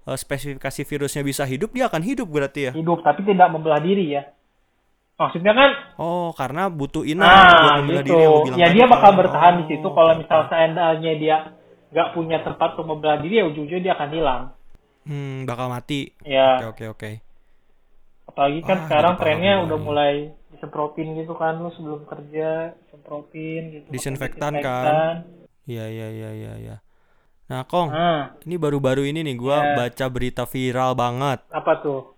[0.09, 2.73] eh, spesifikasi virusnya bisa hidup, dia akan hidup berarti ya?
[2.75, 4.21] hidup tapi tidak membelah diri ya
[5.19, 5.71] maksudnya kan
[6.05, 8.21] Oh, karena butuh inang nah buat membelah gitu diri
[8.61, 9.17] ya dia bakal kan.
[9.19, 11.37] bertahan di Oh, situ kalau oke, misal seandainya dia
[11.91, 14.41] nggak punya tempat untuk membelah diri ya ujung-ujungnya dia akan hilang
[15.07, 16.13] Hmm, bakal mati.
[16.25, 17.09] ya Oke, oke, oke.
[18.29, 20.13] apalagi kan Ah, sekarang trennya udah mulai
[20.53, 22.49] disemprotin gitu kan lu sebelum kerja
[22.91, 25.13] semprotin gitu Disinfektan kan?
[25.71, 26.75] Iya iya iya iya iya.
[27.47, 29.75] Nah, Kong, nah ini baru-baru ini nih gua Ya.
[29.77, 31.39] baca berita viral banget.
[31.47, 32.11] apa tuh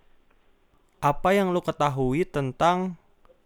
[1.00, 2.98] Apa yang lu ketahui tentang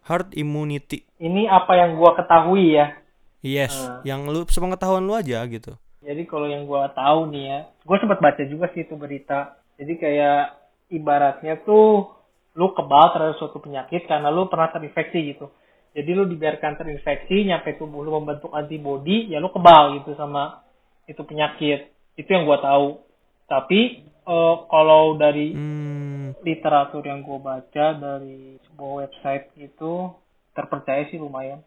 [0.02, 1.04] herd immunity?
[1.18, 2.96] ini apa yang gua ketahui ya
[3.38, 4.00] Yes, Ah.
[4.02, 5.76] yang lu sepengetahuan lu aja gitu.
[6.00, 9.60] Jadi kalau yang gua tahu nih ya, gua sempat baca juga sih itu berita.
[9.76, 10.56] Jadi kayak
[10.88, 12.08] ibaratnya tuh
[12.54, 15.52] lu kebal terhadap suatu penyakit karena lu pernah terinfeksi gitu.
[15.92, 20.63] Jadi lu dibiarkan terinfeksi, nyampe tubuh lu membentuk antibodi, ya lu kebal gitu sama
[21.08, 21.90] itu penyakit.
[22.14, 23.02] Itu yang gua tahu.
[23.48, 30.12] Tapi eh, kalau dari Hmm, literatur yang gue baca dari sebuah website gitu
[30.56, 31.64] terpercaya sih lumayan.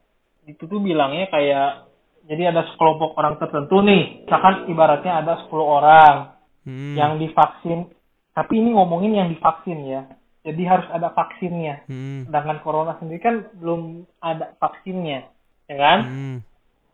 [0.47, 1.89] Itu tuh bilangnya kayak
[2.27, 4.23] jadi ada sekelompok orang tertentu nih.
[4.23, 6.15] Misalkan ibaratnya ada 10 orang
[6.63, 7.91] hmm, yang divaksin.
[8.31, 10.01] Tapi ini ngomongin yang divaksin ya.
[10.45, 11.83] Jadi harus ada vaksinnya.
[11.89, 15.27] Hmm, sedangkan corona sendiri kan belum ada vaksinnya
[15.67, 15.99] ya kan?
[16.07, 16.37] Hmm,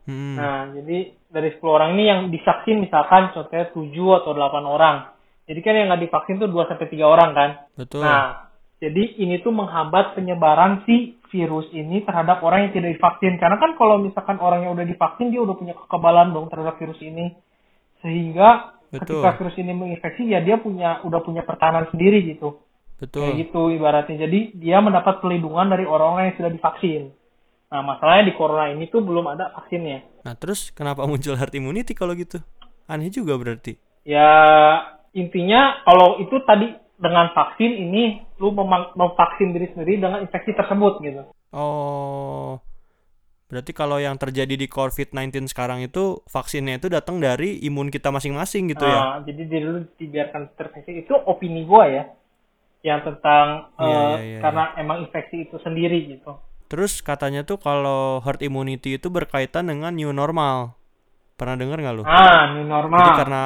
[0.07, 0.97] hmm, Nah, jadi
[1.31, 4.97] dari 10 orang ini yang divaksin misalkan contohnya 7 atau 8 orang.
[5.43, 7.49] Jadi kan yang nggak divaksin tuh 2 sampai 3 orang kan.
[7.75, 8.03] betul.
[8.03, 13.39] Nah, jadi ini tuh menghambat penyebaran si virus ini terhadap orang yang tidak divaksin.
[13.39, 16.99] Karena kan kalau misalkan orang yang udah divaksin dia udah punya kekebalan dong terhadap virus
[16.99, 17.31] ini.
[18.03, 19.23] Sehingga Betul.
[19.23, 22.59] ketika virus ini menginfeksi ya dia punya udah punya pertahanan sendiri gitu.
[22.99, 23.27] Kayak betul.
[23.39, 24.17] gitu ibaratnya.
[24.27, 27.03] Jadi dia mendapat pelindungan dari orang-orang yang sudah divaksin.
[27.73, 30.21] Nah, masalahnya di corona ini tuh belum ada vaksinnya.
[30.21, 32.37] Nah, terus kenapa muncul herd immunity kalau gitu?
[32.85, 33.81] Aneh juga berarti.
[34.05, 34.29] Ya
[35.17, 36.69] intinya kalau itu tadi
[37.01, 38.53] dengan vaksin ini lu
[38.93, 41.25] memvaksin diri sendiri dengan infeksi tersebut gitu.
[41.49, 42.61] Oh.
[43.49, 48.69] Berarti kalau yang terjadi di COVID-19 sekarang itu vaksinnya itu datang dari imun kita masing-masing
[48.69, 48.97] gitu ya.
[49.01, 52.05] Nah, jadi diri lu dibiarkan terinfeksi itu opini gua ya.
[52.85, 56.37] Yang tentang Iya, eh, iya, iya, karena emang infeksi itu sendiri gitu.
[56.73, 60.73] Terus katanya tuh kalau herd immunity itu berkaitan dengan new normal.
[61.37, 62.01] Pernah dengar nggak lu?
[62.01, 63.13] Ah, new Jadi normal.
[63.13, 63.43] karena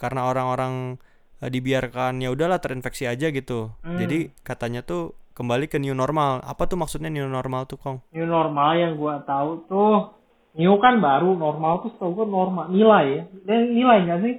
[0.00, 0.96] karena orang-orang
[1.44, 3.68] eh, dibiarkan ya udahlah terinfeksi aja gitu.
[3.84, 4.00] Hmm.
[4.00, 6.40] Jadi katanya tuh kembali ke new normal.
[6.40, 8.00] Apa tuh maksudnya new normal tuh, Kong?
[8.16, 10.16] New normal yang gua tahu tuh
[10.56, 13.22] new kan baru, normal tuh setahu gua normal nilai ya.
[13.44, 14.34] Dan nilai nggak sih?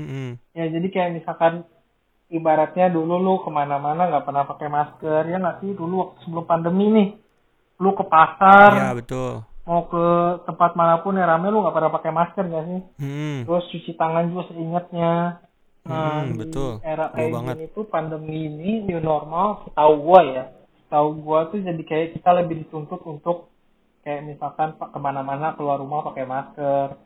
[0.00, 0.40] Mm-mm.
[0.56, 1.68] Ya jadi kayak misalkan
[2.32, 6.48] ibaratnya dulu lu ke mana-mana nggak pernah pakai masker ya nggak sih dulu waktu sebelum
[6.48, 7.08] pandemi nih
[7.76, 9.42] lu ke pasar Ya betul.
[9.64, 10.04] mau ke
[10.44, 13.38] tempat mana pun yang rame lu nggak pernah pakai masker nggak sih Hmm.
[13.42, 15.12] terus cuci tangan juga seingatnya
[15.84, 16.80] nah Hmm, di betul.
[16.80, 17.54] era kayak banget.
[17.72, 20.44] tuh pandemi ini new normal setahu gua ya
[20.80, 23.52] setahu gua tuh jadi kayak kita lebih dituntut untuk
[24.00, 26.96] kayak misalkan pak ke mana-mana keluar rumah pakai masker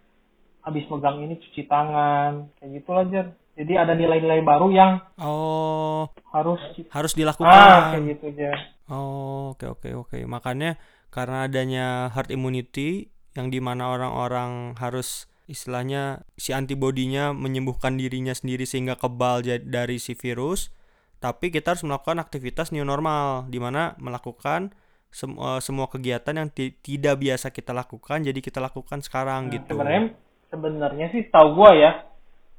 [0.60, 3.20] habis megang ini cuci tangan kayak gitu aja
[3.58, 7.78] jadi ada nilai-nilai baru yang Oh, harus harus ah dilakukan.
[7.92, 8.50] kayak gitu aja
[8.88, 10.18] Oh, oke oke oke.
[10.24, 18.32] Makanya karena adanya herd immunity yang di mana orang-orang harus istilahnya si antibodinya menyembuhkan dirinya
[18.32, 20.72] sendiri sehingga kebal dari si virus,
[21.20, 24.72] tapi kita harus melakukan aktivitas new normal di mana melakukan
[25.08, 29.52] sem- eh, semua kegiatan yang ti- tidak biasa kita lakukan jadi kita lakukan sekarang Nah,
[29.56, 29.72] gitu.
[29.76, 30.02] sebenarnya
[30.48, 31.92] sebenarnya sih tahu gua ya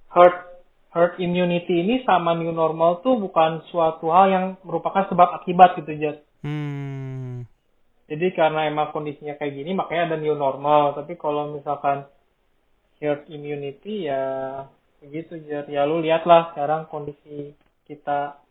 [0.10, 0.49] herd
[0.89, 5.93] herd immunity ini sama new normal tuh bukan suatu hal yang merupakan sebab akibat gitu
[6.02, 6.17] Jas.
[6.41, 7.45] Hmm.
[8.10, 10.97] Jadi karena emang kondisinya kayak gini makanya ada new normal.
[10.97, 12.10] Tapi kalau misalkan
[12.97, 14.65] herd immunity ya
[14.97, 15.69] begitu Jas.
[15.69, 17.54] Ya lu lihatlah sekarang kondisi
[17.86, 18.41] kita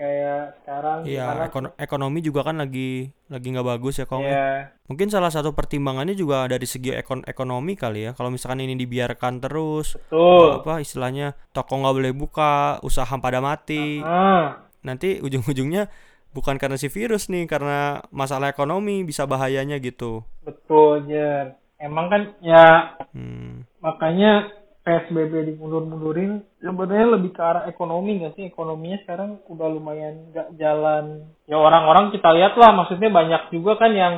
[0.00, 4.24] kayak sekarang Iya, ekon- ekonomi juga kan lagi lagi nggak bagus ya, Kong.
[4.24, 4.32] ya.
[4.32, 4.48] ya
[4.88, 8.10] Mungkin salah satu pertimbangannya juga dari segi ekon ekonomi kali ya.
[8.16, 10.64] Kalau misalkan ini dibiarkan terus, betul.
[10.64, 14.00] apa istilahnya toko nggak boleh buka, usaha pada mati.
[14.00, 15.92] Ah, Nanti ujung-ujungnya
[16.32, 20.24] bukan karena si virus nih, karena masalah ekonomi bisa bahayanya gitu.
[20.40, 21.60] betul Jar.
[21.76, 24.48] Emang kan ya Hmm, makanya
[24.90, 31.30] PSBB dimundur-mundurin sebenarnya lebih ke arah ekonomi nggak sih ekonominya sekarang udah lumayan nggak jalan
[31.46, 34.14] ya orang-orang kita lihat lah maksudnya banyak juga kan yang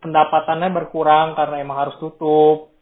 [0.00, 2.72] pendapatannya berkurang karena emang harus tutup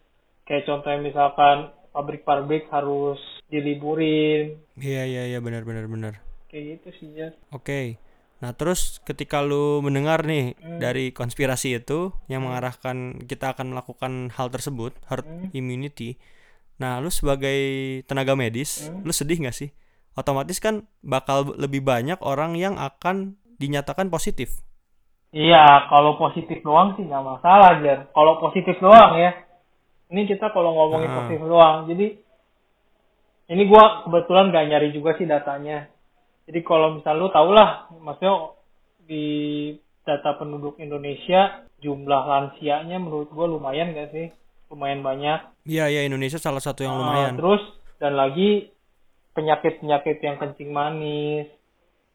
[0.44, 1.56] kayak contohnya misalkan
[1.90, 6.14] pabrik-pabrik harus diliburin iya iya iya benar benar benar.
[6.46, 7.96] kayak gitu sih ya Oke.
[8.42, 10.82] Nah, terus ketika lu mendengar nih Hmm.
[10.82, 15.48] dari konspirasi itu yang mengarahkan kita akan melakukan hal tersebut, herd Hmm.
[15.54, 16.18] immunity.
[16.82, 17.58] Nah, lu sebagai
[18.10, 19.06] tenaga medis, Hmm.
[19.06, 19.70] lu sedih nggak sih?
[20.18, 24.58] Otomatis kan bakal lebih banyak orang yang akan dinyatakan positif.
[25.30, 28.10] Iya, kalau positif doang sih nggak masalah, Jar.
[28.10, 29.30] Kalau positif doang ya.
[30.12, 31.16] Ini kita kalau ngomongin Ah.
[31.22, 31.76] positif doang.
[31.88, 32.06] Jadi,
[33.48, 35.88] ini gua kebetulan nggak nyari juga sih datanya.
[36.44, 38.52] Jadi kalau misal lu tau lah, maksudnya
[39.06, 39.24] di
[40.02, 44.28] data penduduk Indonesia jumlah lansianya menurut gue lumayan gak sih?
[44.72, 45.40] Lumayan banyak.
[45.68, 47.34] Iya, iya Indonesia salah satu yang Ah, lumayan.
[47.36, 47.60] terus
[48.00, 48.72] dan lagi
[49.36, 51.46] penyakit-penyakit yang kencing manis,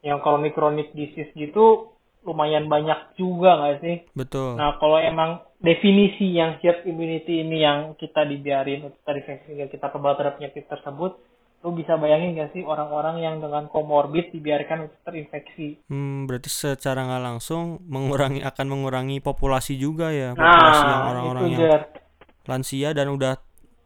[0.01, 1.93] yang kronik-kronik disease gitu
[2.25, 3.95] lumayan banyak juga nggak sih?
[4.11, 4.59] Betul.
[4.59, 9.87] Nah kalau emang definisi yang herd immunity ini yang kita dibiarin untuk terinfeksi sehingga kita
[9.87, 11.15] kebal terhadap penyakit tersebut,
[11.63, 15.87] lu bisa bayangin nggak sih orang-orang yang dengan komorbid dibiarkan untuk terinfeksi?
[15.87, 21.43] Hmm, berarti secara nggak langsung mengurangi akan mengurangi populasi juga ya, populasi yang Nah, orang-orang
[21.47, 21.81] itu yang.
[22.47, 23.37] Lansia dan udah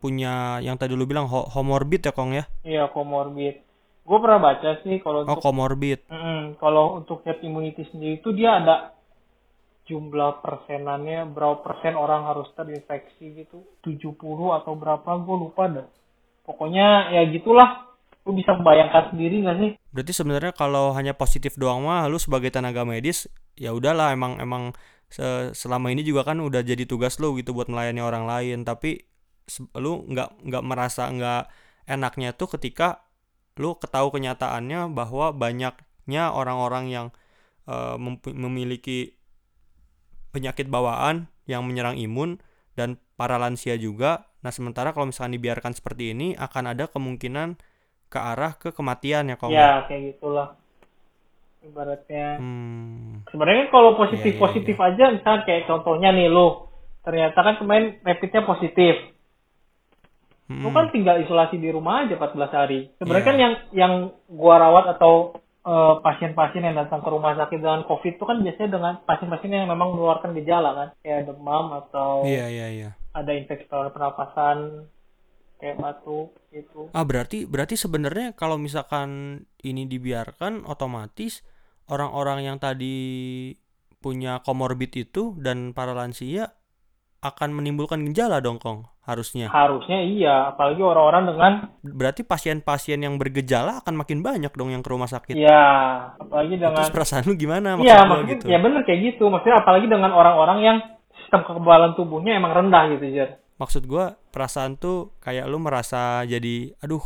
[0.02, 2.46] punya yang tadi lu bilang ho- homorbid ya Kong ya?
[2.66, 3.62] Iya komorbid.
[4.02, 6.10] Gue pernah baca sih kalau Oh, untuk komorbid.
[6.10, 8.98] Mm, kalau untuk herd immunity sendiri itu dia ada
[9.86, 14.16] jumlah persenannya berapa persen orang harus terinfeksi gitu 70
[14.56, 15.88] atau berapa gue lupa dah
[16.46, 17.90] pokoknya ya gitulah
[18.24, 22.54] lu bisa membayangkan sendiri gak sih Berarti sebenarnya kalau hanya positif doang mah lu sebagai
[22.54, 23.26] tenaga medis
[23.58, 24.72] ya udahlah emang emang
[25.12, 29.06] se- selama ini juga kan udah jadi tugas lu gitu buat melayani orang lain tapi
[29.76, 31.44] lu nggak nggak merasa nggak
[31.86, 33.04] enaknya tuh ketika
[33.60, 37.08] lu ketahui kenyataannya bahwa banyaknya orang-orang yang
[38.00, 39.16] mempu- memiliki
[40.32, 42.40] penyakit bawaan yang menyerang imun
[42.76, 44.32] dan para lansia juga.
[44.42, 47.60] Nah, sementara kalau misalkan dibiarkan seperti ini akan ada kemungkinan
[48.12, 49.52] ke arah ke kematian ya Kong.
[49.56, 50.56] ya kayak gitulah
[51.62, 53.22] ibaratnya Hmm.
[53.30, 56.68] sebenarnya kalau Iya, positif iya, positif aja misalnya kayak contohnya nih lu
[57.02, 58.96] ternyata kan kemarin rapidnya positif
[60.52, 60.68] Hmm.
[60.68, 62.92] lu kan tinggal isolasi di rumah aja 14 hari.
[63.00, 63.30] Sebenarnya Iya.
[63.32, 63.94] kan yang yang
[64.28, 68.70] gua rawat atau eh, pasien-pasien yang datang ke rumah sakit dengan COVID itu kan biasanya
[68.74, 72.90] dengan pasien-pasien yang memang mengeluarkan gejala kan, kayak demam atau Iya, iya, iya.
[73.14, 74.90] ada infeksi saluran pernapasan
[75.62, 76.90] kayak batuk gitu.
[76.98, 81.46] Ah, berarti berarti sebenarnya kalau misalkan ini dibiarkan otomatis
[81.92, 82.96] orang-orang yang tadi
[84.02, 86.56] punya komorbid itu dan para lansia
[87.22, 88.90] akan menimbulkan gejala dong, Kong.
[89.02, 89.50] Harusnya.
[89.50, 94.90] Harusnya iya, apalagi orang-orang dengan Berarti pasien-pasien yang bergejala akan makin banyak dong yang ke
[94.90, 95.34] rumah sakit.
[95.38, 95.62] ya
[96.18, 98.46] apalagi dengan Terus perasaan lu gimana maksud Iya, gua maksudnya gitu?
[98.50, 99.24] ya bener kayak gitu.
[99.30, 100.78] Maksudnya apalagi dengan orang-orang yang
[101.18, 103.30] sistem kekebalan tubuhnya emang rendah gitu, Jar.
[103.58, 107.02] Maksud gua perasaan tuh kayak lu merasa jadi aduh,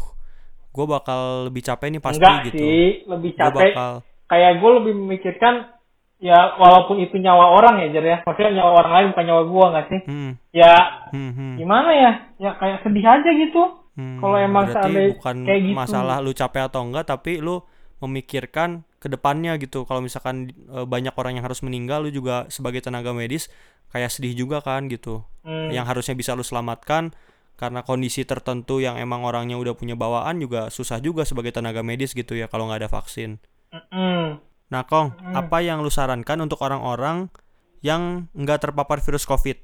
[0.71, 2.59] gua bakal lebih capek nih pasti Enggak gitu.
[2.59, 3.91] sih, lebih Gua capek bakal
[4.25, 5.73] kayak gue lebih memikirkan
[6.19, 9.65] ya walaupun itu nyawa orang ya Jar ya maksudnya nyawa orang lain bukan nyawa gue
[9.67, 10.73] nggak sih hmm, ya
[11.11, 11.53] hmm, hmm.
[11.59, 15.75] gimana ya ya kayak sedih aja gitu Hmm, Kalau emang seandainya bukan kayak gitu.
[15.75, 17.63] masalah lu capek atau enggak, tapi lu
[18.03, 19.87] memikirkan ke depannya gitu.
[19.87, 23.47] Kalau misalkan e, banyak orang yang harus meninggal, lu juga sebagai tenaga medis
[23.95, 25.23] kayak sedih juga kan gitu.
[25.47, 27.15] Hmm, Yang harusnya bisa lu selamatkan
[27.55, 32.11] karena kondisi tertentu yang emang orangnya udah punya bawaan juga susah juga sebagai tenaga medis
[32.11, 33.39] gitu ya kalau nggak ada vaksin.
[34.65, 37.29] Nah, Kong, apa yang lu sarankan untuk orang-orang
[37.85, 39.61] yang nggak terpapar virus COVID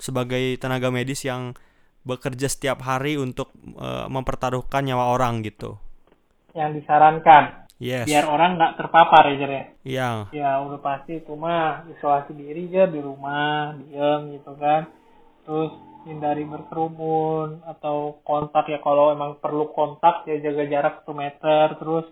[0.00, 1.54] sebagai tenaga medis yang
[2.02, 5.78] bekerja setiap hari untuk eh, mempertaruhkan nyawa orang gitu?
[6.54, 8.04] yang disarankan Yes.
[8.04, 10.08] biar orang nggak terpapar ya ya Iya.
[10.36, 14.84] ya udah pasti itu mah isolasi diri aja di rumah diem gitu kan
[15.48, 15.72] terus
[16.04, 22.06] hindari berkerumun atau kontak ya kalau emang perlu kontak ya jaga jarak 1 meter terus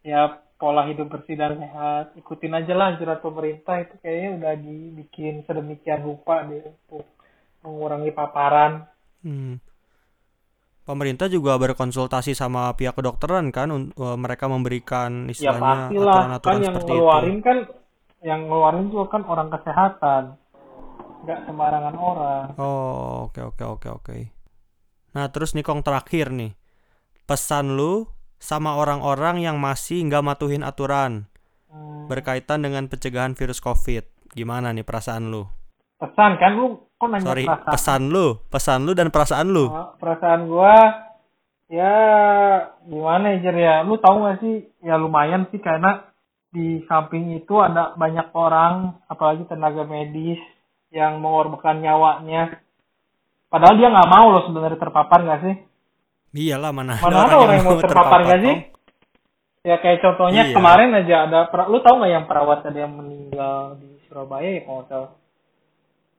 [0.00, 5.42] ya pola hidup bersih dan sehat ikutin aja lah anjuran pemerintah itu kayaknya udah dibikin
[5.42, 7.02] sedemikian rupa deh untuk
[7.60, 8.86] mengurangi paparan
[9.22, 9.62] Hmm.
[10.82, 16.58] Pemerintah juga berkonsultasi sama pihak kedokteran kan eh, mereka memberikan ya istilahnya pastilah kan aturan-aturan
[16.58, 17.46] yang seperti ngeluarin itu.
[17.46, 17.56] kan
[18.22, 20.22] yang ngeluarin juga kan orang kesehatan
[21.22, 24.16] nggak sembarangan orang Oh, oke oke oke oke.
[25.14, 26.50] Nah, terus nih Kong terakhir nih.
[27.30, 28.10] Pesan lu
[28.42, 31.30] sama orang-orang yang masih nggak matuhin aturan
[31.72, 34.04] Hmm, berkaitan dengan pencegahan virus COVID.
[34.36, 35.48] Gimana nih perasaan lu?
[35.96, 36.84] pesan kan lu?
[36.98, 37.72] Kok nanya Sorry, perasaan?
[37.72, 39.70] pesan lu, pesan lu dan perasaan lu.
[39.72, 40.74] Oh, perasaan gua
[41.72, 41.94] ya
[42.84, 43.74] gimana ya ya?
[43.86, 44.68] Lu tahu gak sih?
[44.84, 46.04] Ya lumayan sih karena
[46.52, 50.42] di samping itu ada banyak orang apalagi tenaga medis
[50.92, 52.60] yang mengorbankan nyawanya.
[53.48, 55.56] Padahal dia nggak mau loh sebenarnya terpapar gak sih
[56.32, 58.56] Iyalah mana, mana ada orang yang mau terpapar gak sih
[59.62, 60.54] ya kayak contohnya Iya.
[60.54, 64.76] kemarin aja ada lu tahu nggak yang perawat ada yang meninggal di Surabaya ya kalau
[64.76, 65.10] nggak salah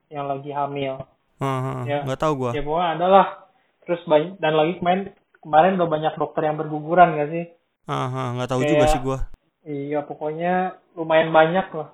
[0.08, 0.94] yang lagi hamil
[1.36, 1.98] Heeh, Ya.
[2.08, 2.52] nggak tahu gua.
[2.54, 3.28] ya pokoknya ada lah
[3.84, 5.02] terus banyak dan lagi kemarin
[5.38, 7.46] kemarin udah banyak dokter yang berguguran gak sih
[7.84, 9.20] Aha, nggak tahu Kayak- juga sih gua.
[9.66, 10.54] iya pokoknya
[10.94, 11.90] lumayan banyak lah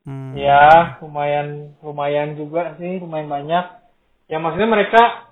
[0.00, 0.32] Hmm.
[0.32, 1.48] ya lumayan
[1.80, 3.64] lumayan juga sih lumayan banyak
[4.26, 5.29] ya maksudnya mereka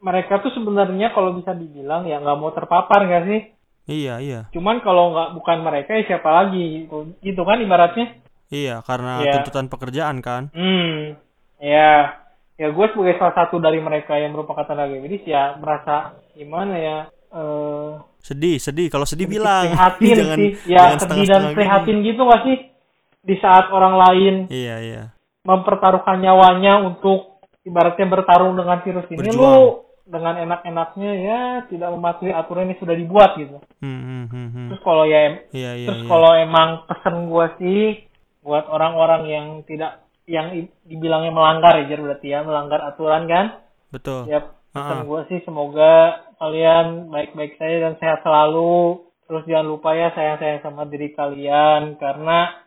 [0.00, 3.42] mereka tuh sebenarnya kalau bisa dibilang ya nggak mau terpapar gak sih
[3.84, 4.40] Iya, iya.
[4.50, 8.22] Cuman kalau nggak bukan mereka ya siapa lagi gitu, gitu kan ibaratnya.
[8.46, 9.32] Iya, karena Iya.
[9.34, 10.46] tuntutan pekerjaan kan.
[10.54, 11.18] Hmm,
[11.58, 12.14] ya,
[12.54, 16.98] ya gue sebagai salah satu dari mereka yang merupakan tenaga medis ya merasa gimana ya,
[17.34, 17.90] eh
[18.20, 18.92] Sedih, sedih.
[18.92, 19.66] Kalau sedih bilang.
[19.66, 22.56] prihatin jangan, sih, ya jangan sedih dan prihatin gitu gak sih
[23.20, 25.02] di saat orang lain Iya, iya.
[25.42, 29.40] mempertaruhkan nyawanya untuk ibaratnya bertarung dengan virus ini, Berjuang.
[29.40, 31.40] lu dengan enak-enaknya ya
[31.70, 33.62] tidak mematuhi aturan yang sudah dibuat gitu.
[33.78, 34.68] Hmm, hmm, hmm, hmm.
[34.74, 35.20] Terus kalau ya
[35.54, 36.08] Iya, iya, Terus iya.
[36.10, 37.82] kalau emang pesen gue sih
[38.42, 40.54] buat orang-orang yang tidak yang
[40.86, 43.46] dibilangnya melanggar ya berarti ya melanggar aturan kan
[43.90, 44.30] Betul.
[44.30, 49.94] ya pesan Ah, gue sih semoga kalian baik-baik saja dan sehat selalu terus jangan lupa
[49.98, 52.59] ya sayang-sayang sama diri kalian karena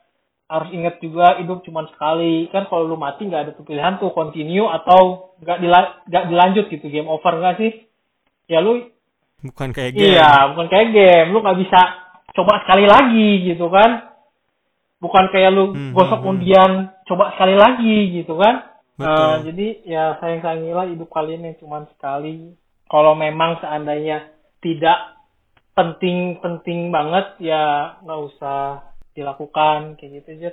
[0.53, 4.13] harus ingat juga hidup cuma sekali kan kalau lu mati nggak ada tuh pilihan tuh
[4.13, 7.71] continue atau nggak dila- dilanjut gitu game over nggak sih
[8.45, 8.93] ya lu
[9.43, 10.15] Bukan kayak game.
[10.15, 11.27] Iya, bukan kayak game.
[11.35, 11.79] Lu nggak bisa
[12.31, 14.15] coba sekali lagi gitu kan.
[15.03, 16.31] Bukan kayak lu Hmm, gosok hmm, hmm.
[16.31, 16.71] undian
[17.03, 18.71] coba sekali lagi gitu kan.
[18.95, 19.03] Betul.
[19.03, 22.55] Nah, jadi ya sayang-sayangilah hidup kalian yang cuma sekali.
[22.87, 24.31] Kalau memang seandainya
[24.63, 25.19] tidak
[25.75, 30.49] penting-penting banget ya nggak usah dilakukan kayak gitu aja.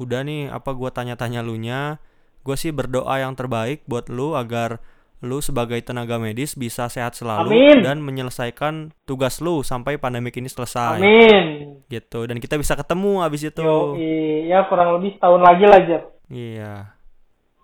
[0.00, 2.00] Udah nih, apa gua tanya-tanya lu nya.
[2.42, 4.82] Gue sih berdoa yang terbaik buat lu agar
[5.22, 7.78] lu sebagai tenaga medis bisa sehat selalu Amin.
[7.86, 10.98] dan menyelesaikan tugas lu sampai pandemik ini selesai.
[10.98, 11.78] Amin.
[11.86, 12.26] Gitu.
[12.26, 13.62] Dan kita bisa ketemu abis itu.
[13.62, 13.94] Yo,
[14.50, 16.02] ya kurang lebih setahun lagi lah Jar.
[16.26, 16.74] Iya.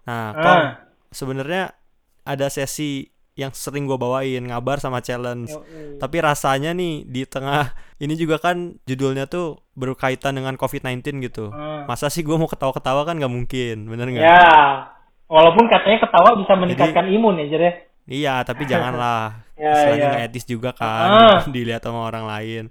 [0.06, 0.32] Nah, Ah.
[0.38, 0.64] Kong,
[1.10, 1.74] sebenarnya
[2.22, 5.54] ada sesi yang sering gue bawain ngabar sama challenge.
[5.54, 6.02] Yoi.
[6.02, 11.54] Tapi rasanya nih di tengah ini juga kan judulnya tuh berkaitan dengan COVID-19 gitu.
[11.54, 11.86] Ah.
[11.86, 14.26] Masa sih gue mau ketawa-ketawa kan nggak mungkin, bener nggak?
[14.26, 14.50] Ya,
[15.30, 17.72] walaupun katanya ketawa bisa meningkatkan imun ya, Jar ya.
[18.08, 19.30] Iya, tapi janganlah.
[19.58, 20.26] Ya, Istilahnya ya.
[20.30, 21.38] etis juga kan Ah.
[21.54, 22.64] dilihat sama orang lain.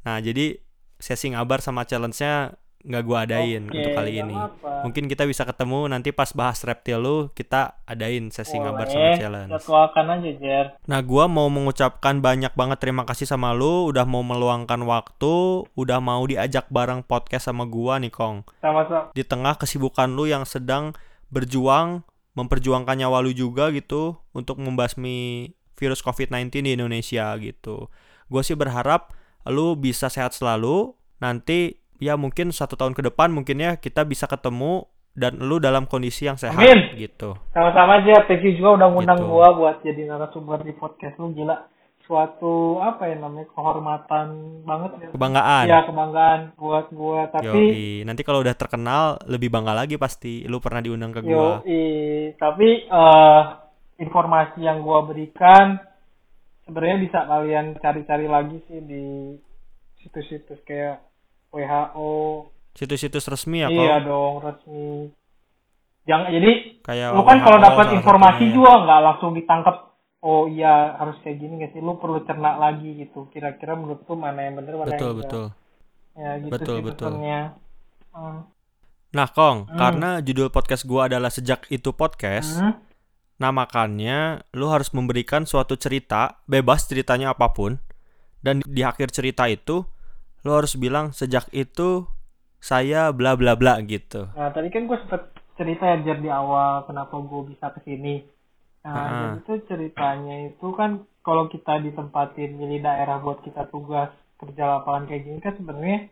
[0.00, 0.56] Nah, jadi
[0.96, 4.32] sesi ngabar sama challenge-nya nggak gue adain Oke, untuk kali ini.
[4.32, 4.84] apa.
[4.88, 9.18] Mungkin kita bisa ketemu nanti pas bahas reptil lu, kita adain sesi ngabar sama Boleh,
[9.20, 9.50] challenge.
[9.52, 10.66] jadwalkan aja, Jer.
[10.88, 15.98] Nah, gua mau mengucapkan banyak banget terima kasih sama lu udah mau meluangkan waktu, udah
[16.00, 18.48] mau diajak bareng podcast sama gua nih, Kong.
[18.64, 19.12] Sama-sama.
[19.12, 20.96] Di tengah kesibukan lu yang sedang
[21.28, 22.02] berjuang
[22.34, 27.88] memperjuangkan nyawa lu juga gitu untuk membasmi virus COVID-19 di Indonesia gitu.
[28.30, 29.12] Gue sih berharap
[29.48, 30.94] lu bisa sehat selalu.
[31.20, 35.84] Nanti ya mungkin satu tahun ke depan mungkin ya kita bisa ketemu dan lu dalam
[35.90, 36.96] kondisi yang sehat Amin.
[36.96, 37.34] gitu.
[37.50, 38.24] Sama-sama aja.
[38.24, 39.28] Thank you juga udah ngundang Gitu.
[39.28, 41.34] gua buat jadi narasumber di podcast lu.
[41.34, 41.66] Gila.
[42.06, 44.26] Suatu apa ya namanya kehormatan
[44.66, 45.08] banget ya.
[45.14, 45.64] Kebanggaan.
[45.66, 47.26] Ya, kebanggaan buat gua.
[47.30, 48.02] Tapi Yoi.
[48.06, 51.62] Nanti kalau udah terkenal lebih bangga lagi pasti lu pernah diundang ke gua.
[51.66, 53.42] Yoi, tapi eh
[53.98, 55.76] informasi yang gua berikan
[56.64, 59.04] sebenarnya bisa kalian cari-cari lagi sih di
[60.00, 61.02] situs-situs kayak
[61.50, 62.10] WHO.
[62.72, 64.06] Situs-situs resmi ya iya kok.
[64.06, 65.10] dong resmi.
[66.02, 68.54] Jangan jadi Kayak lu kan kalau dapat informasi satunya.
[68.54, 69.76] juga nggak langsung ditangkap.
[70.20, 71.80] Oh iya harus kayak gini nggak sih?
[71.80, 73.26] Lu perlu cerna lagi gitu.
[73.28, 75.20] Kira-kira menurut lu mana yang bener mana Betul yang enggak.
[75.20, 75.44] betul.
[76.12, 77.10] Ya gitu Betul, sih betul.
[78.10, 78.38] Hmm.
[79.10, 79.74] Nah Kong, Hmm.
[79.76, 82.78] karena judul podcast gua adalah sejak itu podcast, Hmm.
[83.36, 84.18] nah makanya
[84.52, 87.78] lu harus memberikan suatu cerita, bebas ceritanya apa pun,
[88.38, 89.82] dan di akhir cerita itu
[90.44, 92.08] lu harus bilang sejak itu
[92.60, 94.28] saya bla bla bla gitu.
[94.36, 98.24] Nah, tadi kan gue sempet cerita ya Jar di awal kenapa gue bisa ke sini.
[98.80, 99.08] Nah, Ah.
[99.08, 104.08] jadi itu ceritanya itu kan kalau kita ditempatin milih daerah buat kita tugas
[104.40, 106.08] kerja lapangan kayak gini kan sebenarnya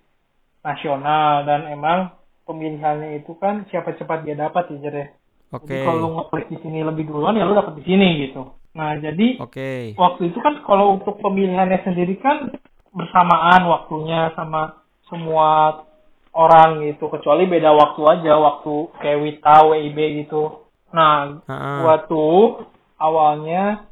[0.61, 2.13] nasional dan emang
[2.45, 5.07] pemilihannya itu kan siapa cepat dia dapat ya ya.
[5.49, 5.65] Oke.
[5.73, 8.53] Jadi kalau lu ngeklik di sini lebih duluan ya lu dapat di sini gitu.
[8.77, 9.97] Nah, jadi Oke.
[9.97, 12.53] waktu itu kan kalau untuk pemilihannya sendiri kan
[12.93, 15.85] bersamaan waktunya sama semua
[16.33, 17.09] orang gitu.
[17.09, 20.69] Kecuali beda waktu aja waktu kayak Wita WIB gitu.
[20.93, 21.43] Nah
[21.83, 23.89] gua tuh awalnya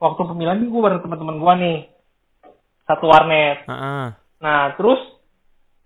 [0.00, 1.90] waktu pemilihan gue bareng teman-teman gua nih.
[2.86, 3.66] Satu warnet.
[3.70, 4.18] Ha-ha.
[4.40, 4.98] nah terus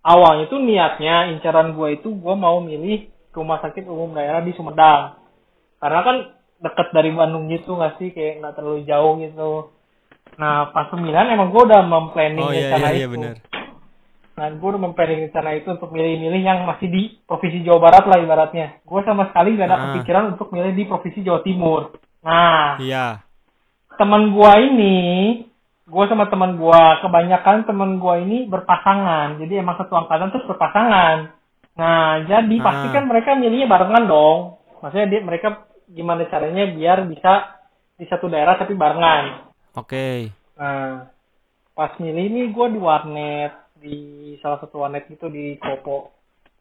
[0.01, 5.19] awalnya tuh niatnya incaran gua itu gua mau milih rumah sakit umum daerah di Sumedang.
[5.83, 6.17] Karena kan
[6.65, 8.15] deket dari Bandung gitu nggak sih?
[8.15, 9.74] Kayak nggak terlalu jauh gitu
[10.35, 13.37] nah pas pemilihan emang gua udah memplanning Oh iya rencana iya iya itu benar.
[14.35, 18.19] Nah, gue udah memplanning rencana itu untuk milih-milih yang masih di Provinsi Jawa Barat lah
[18.19, 18.83] ibaratnya.
[18.83, 19.83] Gue sama sekali gak ada Ah.
[19.95, 21.95] kepikiran untuk milih di Provinsi Jawa Timur.
[22.27, 23.23] Nah, Iya.
[23.95, 25.39] teman gua ini,
[25.87, 29.39] gue sama teman gua kebanyakan teman gua ini berpasangan.
[29.39, 31.31] Jadi emang satu angkatan terus berpasangan.
[31.79, 32.95] Nah, jadi pasti Ah.
[32.99, 34.59] kan mereka milihnya barengan dong.
[34.83, 37.55] Maksudnya dia, mereka gimana caranya biar bisa
[37.95, 39.54] di satu daerah tapi barengan.
[39.75, 40.31] Oke.
[40.55, 41.11] Nah,
[41.75, 43.97] pas milih nih gue di warnet di
[44.39, 46.15] salah satu warnet gitu di Kopo.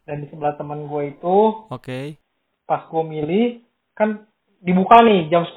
[0.03, 1.37] Dan di sebelah teman gue itu
[1.69, 2.19] Oke.
[2.65, 3.63] pas gue milih
[3.95, 4.27] kan
[4.59, 5.55] dibuka nih jam 10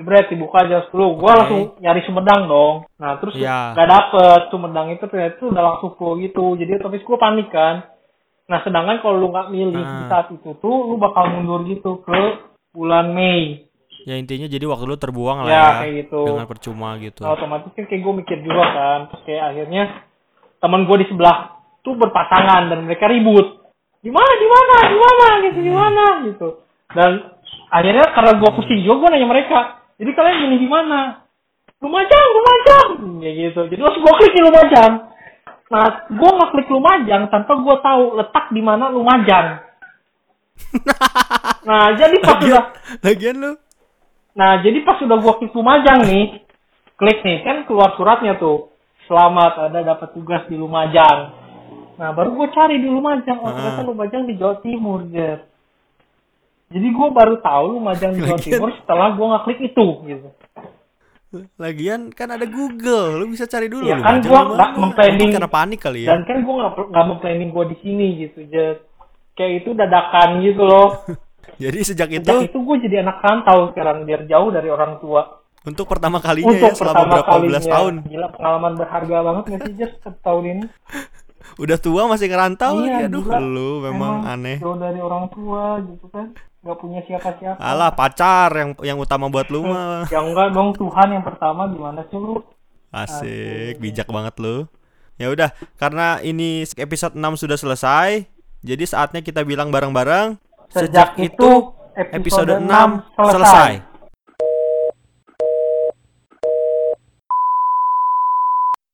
[0.00, 2.88] Jebret dibuka jam 10 gue langsung nyari Sumedang dong.
[2.96, 3.76] Nah terus Iya.
[3.76, 4.40] gak dapet.
[4.48, 6.56] Sumedang itu ternyata itu udah langsung full gitu.
[6.56, 7.84] Jadi otomatis gue panik kan.
[8.48, 10.08] Nah sedangkan kalau lu nggak milih di Ah.
[10.08, 12.18] saat itu tuh lu bakal mundur gitu ke
[12.72, 13.68] bulan Mei
[14.08, 15.68] Ya intinya jadi waktu lu terbuang lah ya, ya.
[15.84, 16.20] kayak gitu.
[16.24, 17.22] Dengan percuma gitu.
[17.24, 19.82] Nah, otomatis kan kayak gue mikir juga kan terus kayak akhirnya
[20.60, 21.36] teman gue di sebelah
[21.84, 23.60] tuh berpasangan dan mereka ribut.
[24.00, 26.48] Di mana di mana di mana gitu di mana gitu.
[26.90, 27.10] Dan
[27.68, 29.58] akhirnya karena gue pusing juga gue nanya mereka
[30.00, 31.00] jadi kalian milih di mana?
[31.84, 32.88] Lumajang Lumajang
[33.20, 33.60] ya gitu.
[33.68, 34.92] Jadi langsung gue klik di Lumajang.
[35.68, 39.46] Nah gue ngeklik Lumajang tanpa gue tahu letak di mana Lumajang.
[41.60, 42.72] Nah jadi pas udah
[43.04, 43.52] lagian lu
[44.30, 46.24] Nah, jadi pas udah gua klik Lumajang nih,
[46.94, 48.70] klik nih, kan keluar suratnya tuh.
[49.04, 51.34] Selamat ada dapat tugas di Lumajang.
[51.98, 53.42] Nah, baru gua cari di Lumajang.
[53.42, 53.86] Oh, ternyata Ah.
[53.86, 55.50] Lumajang di Jawa Timur, Jet.
[56.70, 60.28] Jadi gua baru tahu Lumajang di Jawa Lagian- Timur setelah gua ngeklik itu, gitu.
[61.62, 64.02] lagian kan ada Google, lu bisa cari dulu Iya, lu.
[64.02, 65.30] kan lu nggak memplanning.
[65.30, 66.10] Karena panik kali ya.
[66.10, 68.82] Dan kan gua nggak nggak memplanning gua di sini, gitu, Jet.
[69.34, 70.88] Kayak itu dadakan gitu loh.
[71.56, 75.40] Jadi sejak itu Sejak itu gue jadi anak rantau sekarang biar jauh dari orang tua.
[75.60, 77.48] untuk pertama kalinya Untuk ya selama pertama berapa kalinya.
[77.48, 77.94] belas tahun.
[78.06, 80.64] Gila pengalaman berharga banget gak sih Jet tahun ini?
[81.62, 83.04] Udah tua masih ngerantau Iya, lagi.
[83.06, 83.38] Aduh, gila.
[83.38, 84.56] lu memang aneh.
[84.56, 86.32] Jauh dari orang tua gitu kan.
[86.60, 87.56] Gak punya siapa-siapa.
[87.56, 90.04] Alah pacar yang yang utama buat lu mah.
[90.12, 92.40] Ya enggak dong Tuhan yang pertama gimana sih lu?
[92.90, 94.64] Asik, bijak banget lu.
[95.14, 98.24] Ya udah, karena ini episode 6 sudah selesai,
[98.60, 100.40] jadi saatnya kita bilang bareng-bareng
[100.70, 103.82] Sejak itu episode 6 selesai.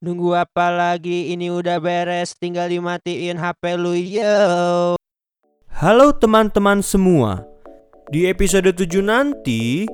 [0.00, 1.36] Nunggu apa lagi?
[1.36, 4.96] Ini udah beres, tinggal dimatiin HP lu yo.
[5.68, 7.44] Halo teman-teman semua.
[8.08, 9.84] Di episode 7 nanti,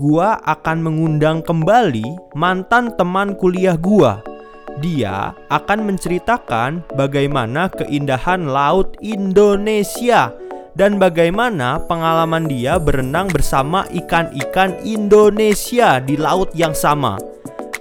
[0.00, 4.24] gua akan mengundang kembali mantan teman kuliah gua.
[4.80, 10.32] Dia akan menceritakan bagaimana keindahan laut Indonesia
[10.78, 17.18] dan bagaimana pengalaman dia berenang bersama ikan-ikan Indonesia di laut yang sama.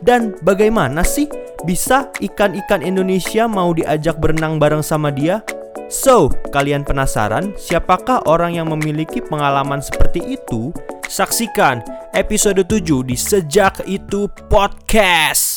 [0.02, 1.30] Dan bagaimana sih
[1.62, 5.46] bisa ikan-ikan Indonesia mau diajak berenang bareng sama dia?
[5.88, 10.74] So, kalian penasaran siapakah orang yang memiliki pengalaman seperti itu?
[11.08, 11.80] Saksikan
[12.12, 15.57] episode 7 di Sejak Itu Podcast.